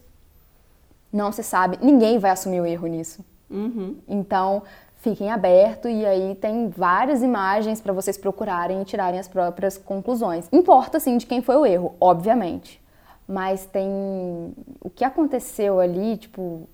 [1.11, 1.77] Não se sabe.
[1.81, 3.23] Ninguém vai assumir o erro nisso.
[3.49, 3.97] Uhum.
[4.07, 4.63] Então,
[4.95, 10.47] fiquem abertos e aí tem várias imagens para vocês procurarem e tirarem as próprias conclusões.
[10.51, 12.80] Importa sim de quem foi o erro, obviamente
[13.31, 16.67] mas tem o que aconteceu ali, tipo,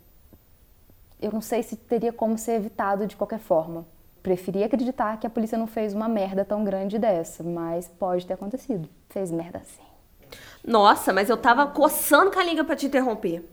[1.21, 3.85] eu não sei se teria como ser evitado de qualquer forma.
[4.23, 8.33] Preferi acreditar que a polícia não fez uma merda tão grande dessa, mas pode ter
[8.33, 8.89] acontecido.
[9.07, 9.83] Fez merda sim.
[10.65, 13.47] Nossa, mas eu tava coçando com a língua pra te interromper.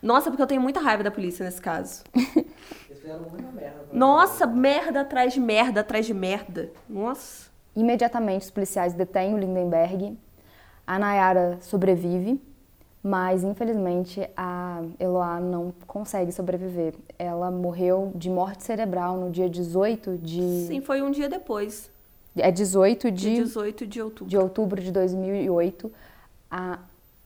[0.00, 2.04] Nossa, porque eu tenho muita raiva da polícia nesse caso.
[2.16, 3.86] Eles fizeram muita merda.
[3.92, 6.72] Nossa, merda atrás de merda atrás de merda.
[6.88, 7.50] Nossa.
[7.76, 10.16] Imediatamente os policiais detêm o Lindenberg
[10.92, 12.38] a Nayara sobrevive,
[13.02, 16.94] mas infelizmente a Eloá não consegue sobreviver.
[17.18, 20.66] Ela morreu de morte cerebral no dia 18 de.
[20.66, 21.90] Sim, foi um dia depois.
[22.36, 23.36] É 18 de.
[23.36, 24.28] Dia 18 de outubro.
[24.28, 25.90] De outubro de 2008,
[26.50, 26.78] a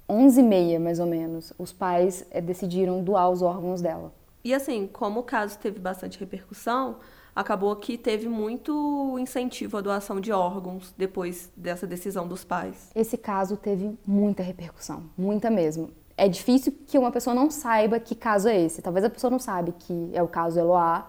[0.09, 1.53] 11h30 mais ou menos.
[1.59, 4.13] Os pais eh, decidiram doar os órgãos dela.
[4.45, 6.99] E assim, como o caso teve bastante repercussão,
[7.37, 12.91] acabou que teve muito incentivo à doação de órgãos depois dessa decisão dos pais.
[12.95, 15.91] Esse caso teve muita repercussão, muita mesmo.
[16.17, 18.81] É difícil que uma pessoa não saiba que caso é esse.
[18.81, 21.07] Talvez a pessoa não sabe que é o caso Eloá,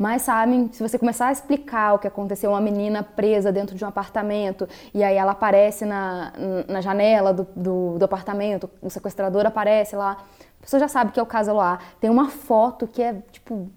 [0.00, 3.84] mas sabem, se você começar a explicar o que aconteceu, uma menina presa dentro de
[3.84, 6.32] um apartamento, e aí ela aparece na,
[6.66, 10.12] na janela do, do, do apartamento, o sequestrador aparece lá,
[10.58, 11.78] a pessoa já sabe que é o caso Eloá.
[12.00, 13.68] Tem uma foto que é, tipo,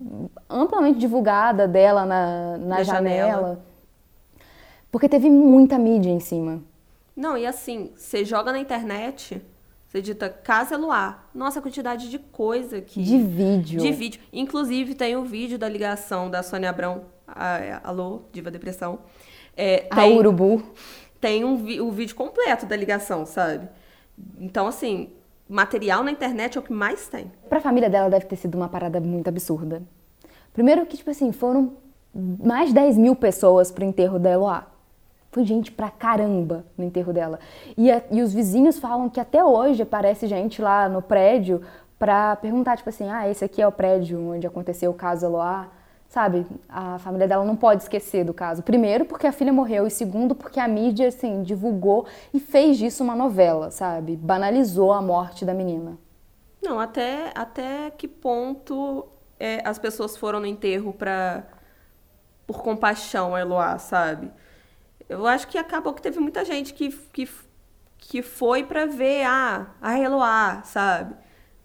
[0.49, 3.31] amplamente divulgada dela na, na janela.
[3.31, 3.65] janela.
[4.89, 6.61] Porque teve muita mídia em cima.
[7.13, 9.41] Não, e assim, você joga na internet,
[9.93, 11.23] você digita Casa Eloá.
[11.35, 13.03] Nossa, a quantidade de coisa que.
[13.03, 13.79] De vídeo.
[13.79, 14.19] De vídeo.
[14.33, 17.03] Inclusive, tem o vídeo da ligação da Sônia Abrão.
[17.27, 18.99] A, alô, Diva Depressão.
[19.55, 20.63] É, a Urubu.
[21.21, 21.53] tem um
[21.87, 23.69] o vídeo completo da ligação, sabe?
[24.39, 25.11] Então, assim,
[25.47, 27.31] material na internet é o que mais tem.
[27.47, 29.83] Pra família dela deve ter sido uma parada muito absurda.
[30.53, 31.73] Primeiro que, tipo assim, foram
[32.15, 34.65] mais de 10 mil pessoas pro enterro da Eloá.
[35.33, 37.39] Foi gente pra caramba no enterro dela.
[37.75, 41.61] E, a, e os vizinhos falam que até hoje aparece gente lá no prédio
[41.97, 45.69] pra perguntar, tipo assim, ah, esse aqui é o prédio onde aconteceu o caso Eloá.
[46.07, 48.61] Sabe, a família dela não pode esquecer do caso.
[48.61, 53.03] Primeiro, porque a filha morreu, e segundo, porque a mídia, assim, divulgou e fez disso
[53.03, 54.15] uma novela, sabe?
[54.15, 55.97] Banalizou a morte da menina.
[56.61, 59.07] Não, até, até que ponto
[59.39, 61.43] é, as pessoas foram no enterro pra,
[62.45, 64.29] por compaixão a Eloá, sabe?
[65.07, 67.29] Eu acho que acabou que teve muita gente que, que,
[67.97, 71.15] que foi pra ver ah, a Eloá, sabe?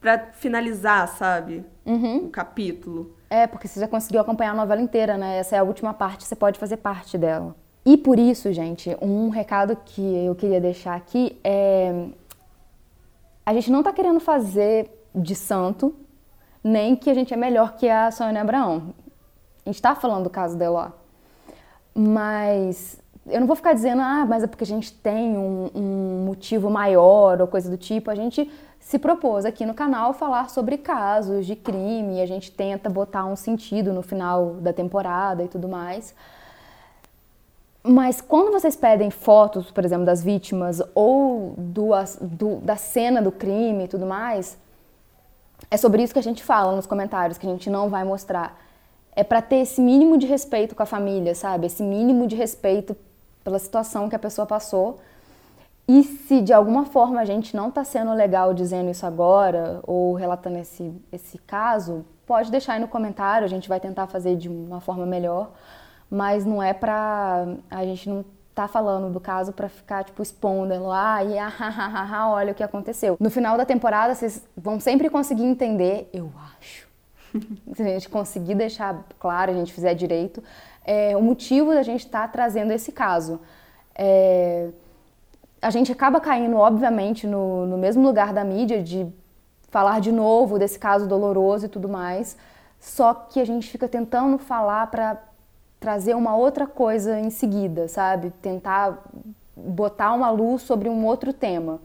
[0.01, 1.65] Pra finalizar, sabe?
[1.85, 2.27] Uhum.
[2.27, 3.15] O capítulo.
[3.31, 5.39] É, porque você já conseguiu acompanhar a novela inteira, né?
[5.39, 7.55] Essa é a última parte, você pode fazer parte dela.
[7.85, 12.09] E por isso, gente, um recado que eu queria deixar aqui é.
[13.45, 15.95] A gente não tá querendo fazer de santo,
[16.63, 18.95] nem que a gente é melhor que a Sônia Abraão.
[19.65, 20.99] A gente tá falando do caso dela.
[21.95, 26.25] Mas eu não vou ficar dizendo, ah, mas é porque a gente tem um, um
[26.27, 28.11] motivo maior ou coisa do tipo.
[28.11, 32.89] A gente se propôs aqui no canal falar sobre casos de crime, a gente tenta
[32.89, 36.15] botar um sentido no final da temporada e tudo mais.
[37.83, 43.33] Mas quando vocês pedem fotos, por exemplo, das vítimas ou do, do, da cena do
[43.33, 44.59] crime e tudo mais,
[45.71, 48.59] é sobre isso que a gente fala nos comentários, que a gente não vai mostrar.
[49.15, 51.67] É para ter esse mínimo de respeito com a família, sabe?
[51.67, 52.97] Esse mínimo de respeito
[53.49, 54.99] pela situação que a pessoa passou
[55.89, 60.13] e se de alguma forma a gente não está sendo legal dizendo isso agora ou
[60.13, 64.51] relatando esse, esse caso, pode deixar aí no comentário, a gente vai tentar fazer de
[64.51, 65.51] uma forma melhor,
[66.11, 67.47] mas não é pra.
[67.71, 68.23] A gente não
[68.55, 73.17] tá falando do caso para ficar, tipo, expondo lá e ah, olha o que aconteceu.
[73.19, 76.87] No final da temporada, vocês vão sempre conseguir entender, eu acho.
[77.75, 80.43] Se a gente conseguir deixar claro, a gente fizer direito,
[80.89, 83.39] é, o motivo da gente estar tá trazendo esse caso.
[83.95, 84.71] É,
[85.61, 89.07] a gente acaba caindo, obviamente, no, no mesmo lugar da mídia de
[89.69, 92.39] falar de novo desse caso doloroso e tudo mais,
[92.81, 95.19] só que a gente fica tentando falar para
[95.79, 98.31] trazer uma outra coisa em seguida, sabe?
[98.41, 98.99] Tentar
[99.55, 101.81] botar uma luz sobre um outro tema.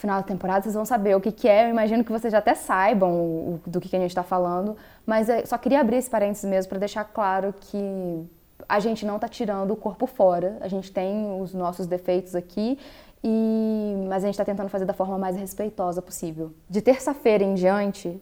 [0.00, 2.38] Final da temporada vocês vão saber o que, que é, eu imagino que vocês já
[2.38, 5.96] até saibam o, do que, que a gente está falando, mas eu só queria abrir
[5.96, 8.26] esse parênteses mesmo para deixar claro que
[8.66, 12.78] a gente não está tirando o corpo fora, a gente tem os nossos defeitos aqui,
[13.22, 14.06] e...
[14.08, 16.50] mas a gente está tentando fazer da forma mais respeitosa possível.
[16.66, 18.18] De terça-feira em diante,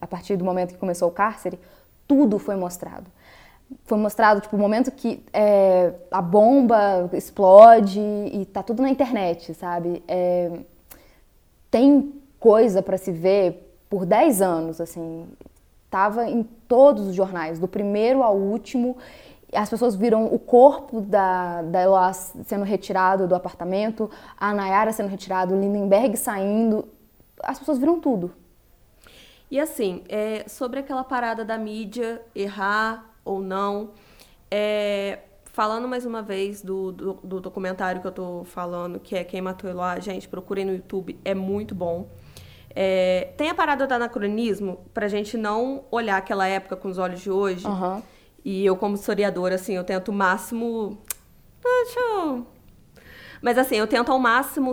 [0.00, 1.60] a partir do momento que começou o cárcere,
[2.08, 3.08] tudo foi mostrado.
[3.84, 9.54] Foi mostrado, tipo, o momento que é, a bomba explode e tá tudo na internet,
[9.54, 10.02] sabe?
[10.08, 10.50] É,
[11.70, 15.26] tem coisa para se ver por 10 anos, assim.
[15.90, 18.96] Tava em todos os jornais, do primeiro ao último,
[19.52, 25.08] as pessoas viram o corpo da, da Eloá sendo retirado do apartamento, a Nayara sendo
[25.08, 26.88] retirado, o Lindenberg saindo.
[27.42, 28.32] As pessoas viram tudo.
[29.50, 33.90] E assim, é, sobre aquela parada da mídia errar ou não,
[34.48, 35.18] é,
[35.52, 39.40] falando mais uma vez do, do, do, documentário que eu tô falando, que é Quem
[39.40, 42.08] Matou Eloá, gente, procurem no YouTube, é muito bom.
[42.74, 47.20] É, tem a parada do anacronismo, pra gente não olhar aquela época com os olhos
[47.20, 47.66] de hoje.
[47.66, 48.00] Uhum
[48.44, 50.98] e eu, como historiadora, assim, eu tento o máximo.
[51.64, 52.46] Ah, deixa eu...
[53.42, 54.72] Mas assim, eu tento ao máximo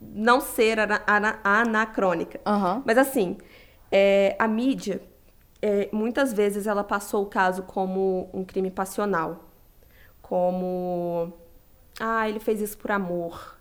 [0.00, 2.40] não ser ana ana anacrônica.
[2.46, 2.82] Uhum.
[2.84, 3.36] Mas assim,
[3.92, 5.02] é, a mídia,
[5.60, 9.44] é, muitas vezes ela passou o caso como um crime passional.
[10.28, 11.32] Como.
[12.00, 13.56] Ah, ele fez isso por amor.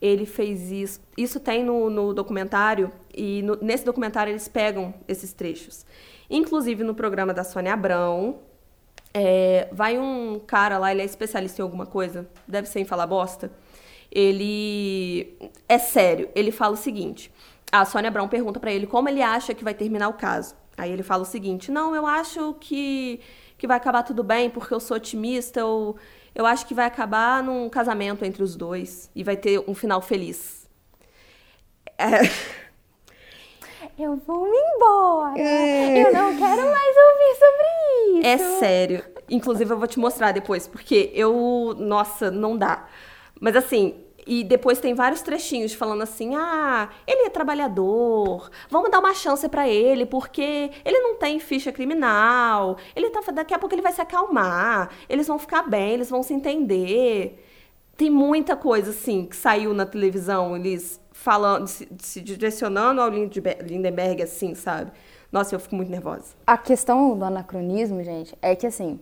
[0.00, 1.00] Ele fez isso.
[1.18, 5.84] Isso tem no, no documentário, e no, nesse documentário eles pegam esses trechos.
[6.30, 8.38] Inclusive no programa da Sônia Abrão,
[9.12, 13.08] é, vai um cara lá, ele é especialista em alguma coisa, deve ser em falar
[13.08, 13.50] bosta.
[14.12, 15.36] Ele
[15.68, 17.32] é sério, ele fala o seguinte:
[17.72, 20.54] a Sônia Brown pergunta para ele como ele acha que vai terminar o caso.
[20.76, 23.18] Aí ele fala o seguinte: Não, eu acho que,
[23.58, 25.60] que vai acabar tudo bem porque eu sou otimista.
[25.60, 25.96] Eu,
[26.34, 30.00] eu acho que vai acabar num casamento entre os dois e vai ter um final
[30.00, 30.68] feliz.
[31.98, 32.20] É
[33.98, 35.38] eu vou me embora.
[35.40, 36.06] É.
[36.06, 38.26] Eu não quero mais ouvir sobre isso.
[38.26, 39.04] É sério.
[39.30, 41.74] Inclusive, eu vou te mostrar depois, porque eu.
[41.78, 42.86] Nossa, não dá.
[43.40, 48.98] Mas assim, e depois tem vários trechinhos falando assim: ah, ele é trabalhador, vamos dar
[48.98, 53.74] uma chance para ele, porque ele não tem ficha criminal, ele tá, daqui a pouco
[53.74, 57.42] ele vai se acalmar, eles vão ficar bem, eles vão se entender.
[57.96, 64.22] tem muita coisa, assim, que saiu na televisão, eles falando, se, se direcionando ao Lindenberg,
[64.22, 64.92] assim, sabe?
[65.30, 66.34] Nossa, eu fico muito nervosa.
[66.46, 69.00] A questão do anacronismo, gente, é que assim,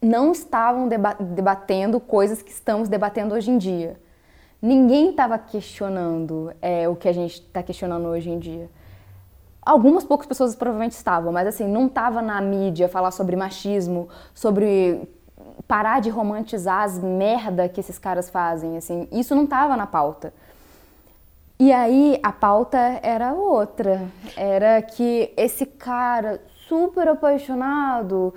[0.00, 3.98] não estavam deba debatendo coisas que estamos debatendo hoje em dia.
[4.64, 8.70] Ninguém estava questionando é, o que a gente está questionando hoje em dia.
[9.60, 15.06] Algumas poucas pessoas provavelmente estavam, mas assim, não estava na mídia falar sobre machismo, sobre
[15.68, 20.32] parar de romantizar as merda que esses caras fazem, assim, isso não estava na pauta.
[21.58, 28.32] E aí a pauta era outra, era que esse cara super apaixonado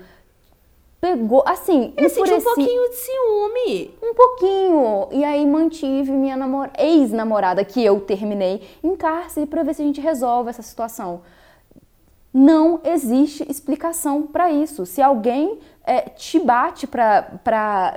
[1.16, 3.98] pegou, assim, ele sentiu um pouquinho de ciúme.
[4.04, 5.08] Um pouquinho.
[5.12, 6.70] E aí mantive minha namor...
[6.78, 11.22] ex-namorada que eu terminei em cárcere para ver se a gente resolve essa situação.
[12.34, 14.86] Não existe explicação para isso.
[14.86, 17.94] Se alguém é, te bate para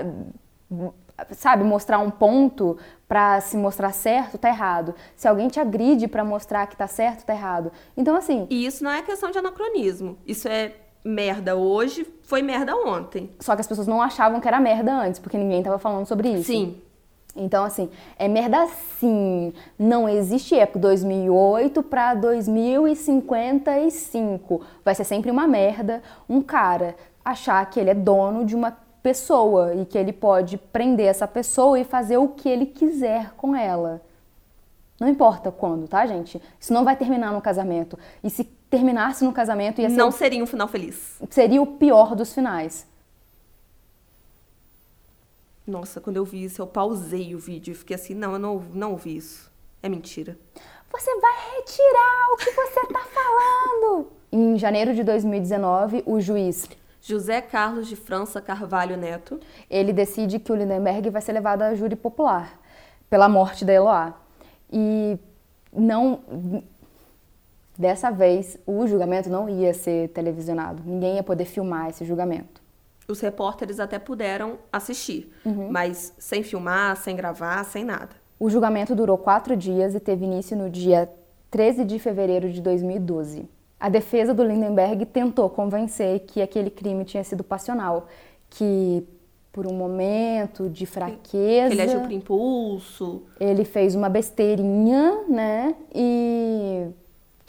[1.33, 4.95] sabe, mostrar um ponto para se mostrar certo, tá errado.
[5.17, 7.71] Se alguém te agride para mostrar que tá certo, tá errado.
[7.97, 8.47] Então, assim.
[8.49, 10.17] E isso não é questão de anacronismo.
[10.27, 10.73] Isso é
[11.05, 13.31] merda hoje, foi merda ontem.
[13.41, 16.29] Só que as pessoas não achavam que era merda antes, porque ninguém tava falando sobre
[16.29, 16.45] isso.
[16.45, 16.77] Sim.
[17.35, 17.89] Então, assim,
[18.19, 19.55] é merda sim.
[19.79, 24.61] Não existe época 2008 para 2055.
[24.85, 29.75] Vai ser sempre uma merda um cara achar que ele é dono de uma pessoa
[29.75, 34.03] e que ele pode prender essa pessoa e fazer o que ele quiser com ela.
[34.99, 36.43] Não importa quando, tá, gente?
[36.59, 37.99] Isso não vai terminar no casamento.
[38.23, 39.97] E se terminasse no casamento, ia ser.
[39.97, 41.21] Não seria um final feliz.
[41.29, 42.87] Seria o pior dos finais.
[45.67, 48.59] Nossa, quando eu vi isso, eu pausei o vídeo e fiquei assim: não, eu não,
[48.73, 49.51] não ouvi isso.
[49.83, 50.39] É mentira.
[50.93, 54.21] Você vai retirar o que você tá falando!
[54.33, 56.69] em janeiro de 2019, o juiz
[57.03, 59.41] José Carlos de França Carvalho Neto.
[59.69, 62.61] Ele decide que o Lindenberg vai ser levado a júri popular
[63.09, 64.15] pela morte da Eloá.
[64.73, 65.19] E
[65.73, 66.21] não
[67.81, 70.83] dessa vez o julgamento não ia ser televisionado.
[70.85, 72.61] Ninguém ia poder filmar esse julgamento.
[73.09, 75.73] Os repórteres até puderam assistir, uhum.
[75.73, 78.11] mas sem filmar, sem gravar, sem nada.
[78.39, 81.11] O julgamento durou quatro dias e teve início no dia
[81.51, 83.49] 13 de fevereiro de 2012.
[83.81, 88.09] A defesa do Lindenberg tentou convencer que aquele crime tinha sido passional,
[88.51, 89.03] que
[89.51, 91.73] por um momento de fraqueza.
[91.73, 93.23] Ele agiu por impulso.
[93.41, 95.75] Ele fez uma besteirinha, né?
[95.95, 96.87] E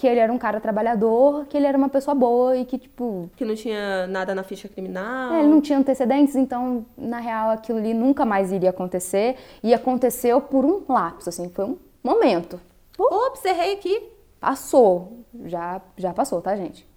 [0.02, 3.30] que ele era um cara trabalhador, que ele era uma pessoa boa e que, tipo.
[3.36, 5.36] Que não tinha nada na ficha criminal.
[5.36, 9.38] É, ele não tinha antecedentes, então, na real, aquilo ali nunca mais iria acontecer.
[9.62, 12.60] E aconteceu por um lapso, assim, foi um momento.
[12.98, 14.10] Ops, errei aqui.
[14.40, 16.88] Passou já, já passou, tá, gente?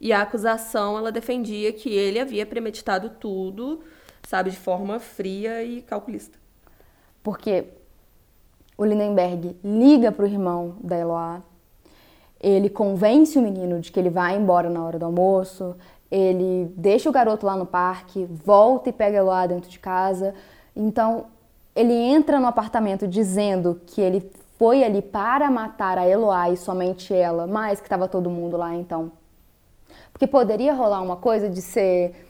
[0.00, 3.84] E a acusação, ela defendia que ele havia premeditado tudo,
[4.26, 6.36] sabe, de forma fria e calculista.
[7.22, 7.66] Porque
[8.76, 11.40] o Lindenberg liga pro irmão da Eloá,
[12.40, 15.76] ele convence o menino de que ele vai embora na hora do almoço,
[16.10, 20.34] ele deixa o garoto lá no parque, volta e pega Eloá dentro de casa.
[20.74, 21.26] Então,
[21.74, 27.14] ele entra no apartamento dizendo que ele foi ali para matar a Eloá e somente
[27.14, 29.12] ela, mas que estava todo mundo lá então.
[30.12, 32.26] Porque poderia rolar uma coisa de ser.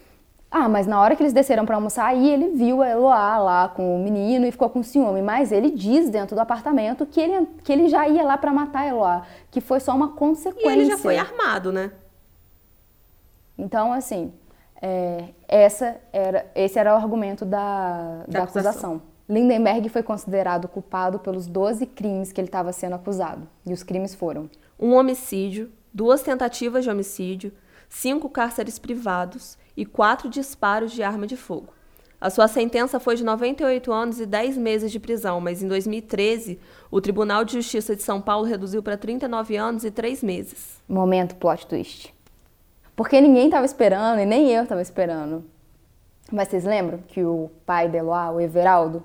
[0.50, 3.68] Ah, mas na hora que eles desceram para almoçar, aí ele viu a Eloá lá
[3.68, 5.20] com o menino e ficou com ciúme.
[5.20, 8.80] Mas ele diz dentro do apartamento que ele, que ele já ia lá para matar
[8.80, 10.70] a Eloá, que foi só uma consequência.
[10.70, 11.92] E ele já foi armado, né?
[13.58, 14.32] Então, assim,
[14.80, 18.70] é, essa era, esse era o argumento da, da, da acusação.
[18.70, 19.02] acusação.
[19.28, 23.46] Lindenberg foi considerado culpado pelos 12 crimes que ele estava sendo acusado.
[23.66, 24.48] E os crimes foram:
[24.80, 27.52] um homicídio, duas tentativas de homicídio,
[27.88, 31.72] cinco cárceres privados e quatro disparos de arma de fogo.
[32.20, 36.58] A sua sentença foi de 98 anos e 10 meses de prisão, mas em 2013,
[36.90, 40.82] o Tribunal de Justiça de São Paulo reduziu para 39 anos e 3 meses.
[40.88, 42.12] Momento plot twist.
[42.96, 45.44] Porque ninguém estava esperando e nem eu estava esperando.
[46.32, 49.04] Mas vocês lembram que o pai de Eloá, o Everaldo,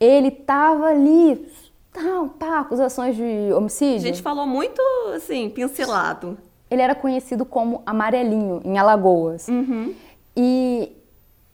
[0.00, 1.46] ele tava ali,
[1.92, 3.98] tá, tá, acusações de homicídio.
[3.98, 4.80] A gente falou muito,
[5.14, 6.38] assim, pincelado.
[6.72, 9.46] Ele era conhecido como Amarelinho, em Alagoas.
[9.46, 9.94] Uhum.
[10.34, 10.96] E,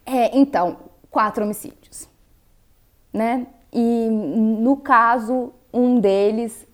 [0.06, 0.76] é, então,
[1.10, 2.08] quatro homicídios,
[3.12, 3.48] né?
[3.72, 6.64] E, no caso, um deles,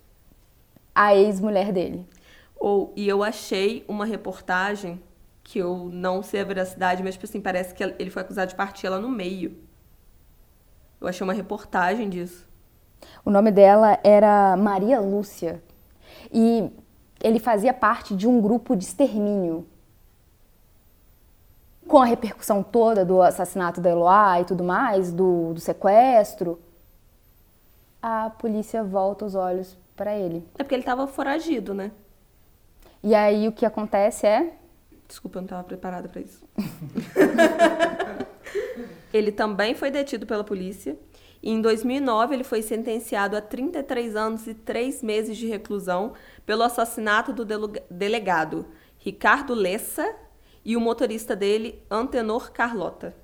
[0.94, 2.06] a ex-mulher dele.
[2.54, 5.00] Ou, e eu achei uma reportagem
[5.42, 8.54] que eu não sei a veracidade, mas, tipo assim, parece que ele foi acusado de
[8.54, 9.56] partir ela no meio.
[11.00, 12.46] Eu achei uma reportagem disso.
[13.24, 15.62] O nome dela era Maria Lúcia.
[16.30, 16.70] E
[17.24, 19.66] ele fazia parte de um grupo de extermínio.
[21.88, 26.58] com a repercussão toda do assassinato da Eloá e tudo mais, do, do sequestro,
[28.00, 30.46] a polícia volta os olhos para ele.
[30.58, 31.92] É porque ele tava foragido, né?
[33.02, 34.54] E aí o que acontece é.
[35.06, 36.42] Desculpa, eu não estava preparada para isso.
[39.12, 40.96] ele também foi detido pela polícia.
[41.44, 46.14] E em 2009 ele foi sentenciado a 33 anos e 3 meses de reclusão
[46.46, 47.44] pelo assassinato do
[47.90, 48.64] delegado
[48.96, 50.10] Ricardo Lessa
[50.64, 53.14] e o motorista dele, Antenor Carlota.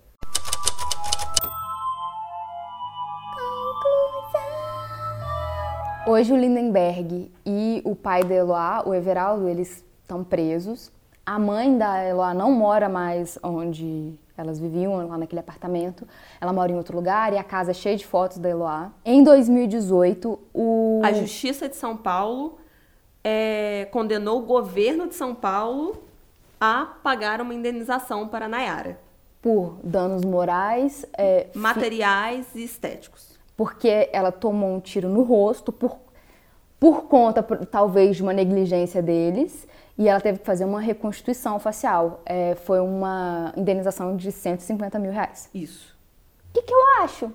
[6.07, 10.93] Hoje o Lindenberg e o pai da Eloá, o Everaldo, eles estão presos.
[11.25, 16.07] A mãe da Eloá não mora mais onde elas viviam, lá naquele apartamento.
[16.41, 18.93] Ela mora em outro lugar e a casa é cheia de fotos da Eloá.
[19.05, 21.01] Em 2018, o...
[21.05, 22.59] A Justiça de São Paulo
[23.23, 26.03] é, condenou o governo de São Paulo
[26.61, 28.99] a pagar uma indenização para a Nayara.
[29.41, 31.07] Por danos morais...
[31.17, 33.31] É, Materiais e estéticos
[33.61, 35.99] porque ela tomou um tiro no rosto por,
[36.79, 39.69] por conta, por, talvez, de uma negligência deles,
[40.01, 42.23] e ela teve que fazer uma reconstituição facial.
[42.25, 45.51] É, foi uma indenização de 150 mil reais.
[45.55, 45.95] Isso.
[46.49, 47.31] O que, que eu acho?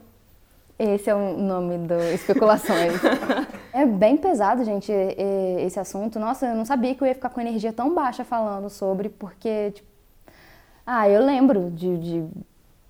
[0.77, 2.93] Esse é o nome do Especulações.
[3.71, 4.91] é bem pesado, gente,
[5.59, 6.19] esse assunto.
[6.19, 9.71] Nossa, eu não sabia que eu ia ficar com energia tão baixa falando sobre, porque,
[9.71, 9.87] tipo,
[10.85, 12.27] ah, eu lembro de, de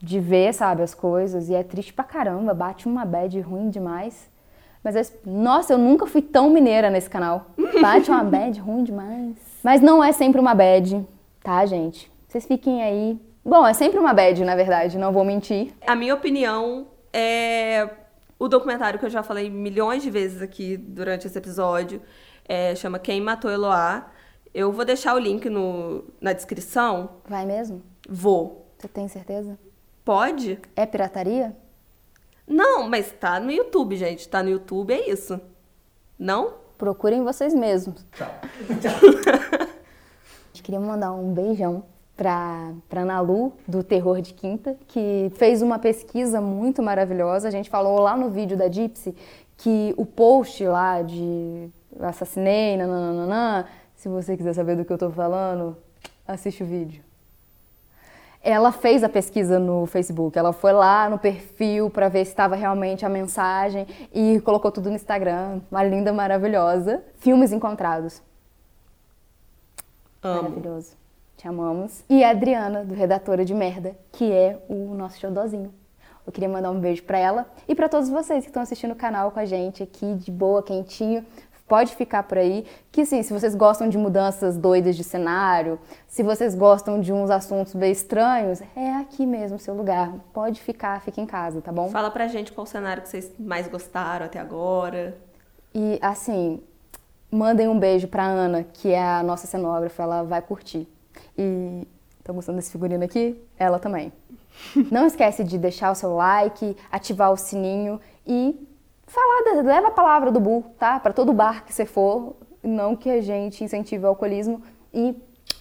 [0.06, 1.50] de ver, sabe, as coisas.
[1.50, 4.30] E é triste pra caramba, bate uma bad ruim demais.
[4.84, 7.48] Mas, nossa, eu nunca fui tão mineira nesse canal.
[7.82, 9.36] Bate uma bad ruim demais.
[9.66, 11.04] Mas não é sempre uma bad,
[11.42, 12.12] tá, gente?
[12.28, 13.20] Vocês fiquem aí.
[13.44, 15.74] Bom, é sempre uma bad, na verdade, não vou mentir.
[15.88, 17.90] A minha opinião é
[18.38, 22.00] o documentário que eu já falei milhões de vezes aqui durante esse episódio.
[22.48, 24.06] É, chama Quem Matou Eloá.
[24.54, 27.14] Eu vou deixar o link no, na descrição.
[27.28, 27.82] Vai mesmo?
[28.08, 28.72] Vou.
[28.78, 29.58] Você tem certeza?
[30.04, 30.60] Pode.
[30.76, 31.58] É pirataria?
[32.48, 34.30] Não, mas tá no YouTube, gente.
[34.30, 35.42] Tá no YouTube, é isso.
[36.20, 36.65] Não?
[36.78, 38.06] Procurem vocês mesmos.
[38.14, 38.28] Tchau.
[40.66, 41.84] Queria mandar um beijão
[42.18, 47.48] para para Nalu do Terror de Quinta, que fez uma pesquisa muito maravilhosa.
[47.48, 49.16] A gente falou lá no vídeo da Gypsy
[49.58, 51.70] que o post lá de
[52.00, 55.78] assassinei, nananana, se você quiser saber do que eu tô falando,
[56.28, 57.04] assiste o vídeo
[58.46, 60.38] ela fez a pesquisa no Facebook.
[60.38, 64.88] Ela foi lá no perfil para ver se estava realmente a mensagem e colocou tudo
[64.88, 65.62] no Instagram.
[65.72, 67.04] Uma linda, maravilhosa.
[67.18, 68.22] Filmes encontrados.
[70.22, 70.44] Amo.
[70.44, 70.96] Maravilhoso.
[71.36, 72.04] Te amamos.
[72.08, 75.74] E a Adriana, do Redatora de Merda, que é o nosso xodózinho.
[76.26, 78.96] Eu queria mandar um beijo para ela e para todos vocês que estão assistindo o
[78.96, 81.26] canal com a gente aqui de boa, quentinho
[81.68, 82.66] pode ficar por aí.
[82.92, 87.30] Que assim, se vocês gostam de mudanças doidas de cenário, se vocês gostam de uns
[87.30, 90.14] assuntos bem estranhos, é aqui mesmo o seu lugar.
[90.34, 91.90] Pode ficar, fica em casa, tá bom?
[91.90, 95.18] Fala pra gente qual cenário que vocês mais gostaram até agora.
[95.74, 96.62] E assim,
[97.32, 100.88] mandem um beijo pra Ana, que é a nossa cenógrafa, ela vai curtir.
[101.38, 101.88] E
[102.18, 103.40] estão gostando desse figurino aqui?
[103.58, 104.12] Ela também.
[104.90, 108.65] Não esquece de deixar o seu like, ativar o sininho e
[109.16, 111.00] falar, leva a palavra do Bu, tá?
[111.00, 114.62] Para todo bar que você for, não que a gente incentive o alcoolismo
[114.94, 115.16] e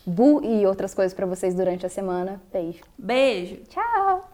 [0.06, 2.42] Bu e outras coisas para vocês durante a semana.
[2.52, 2.82] Beijo.
[2.98, 3.56] Beijo.
[3.68, 4.33] Tchau.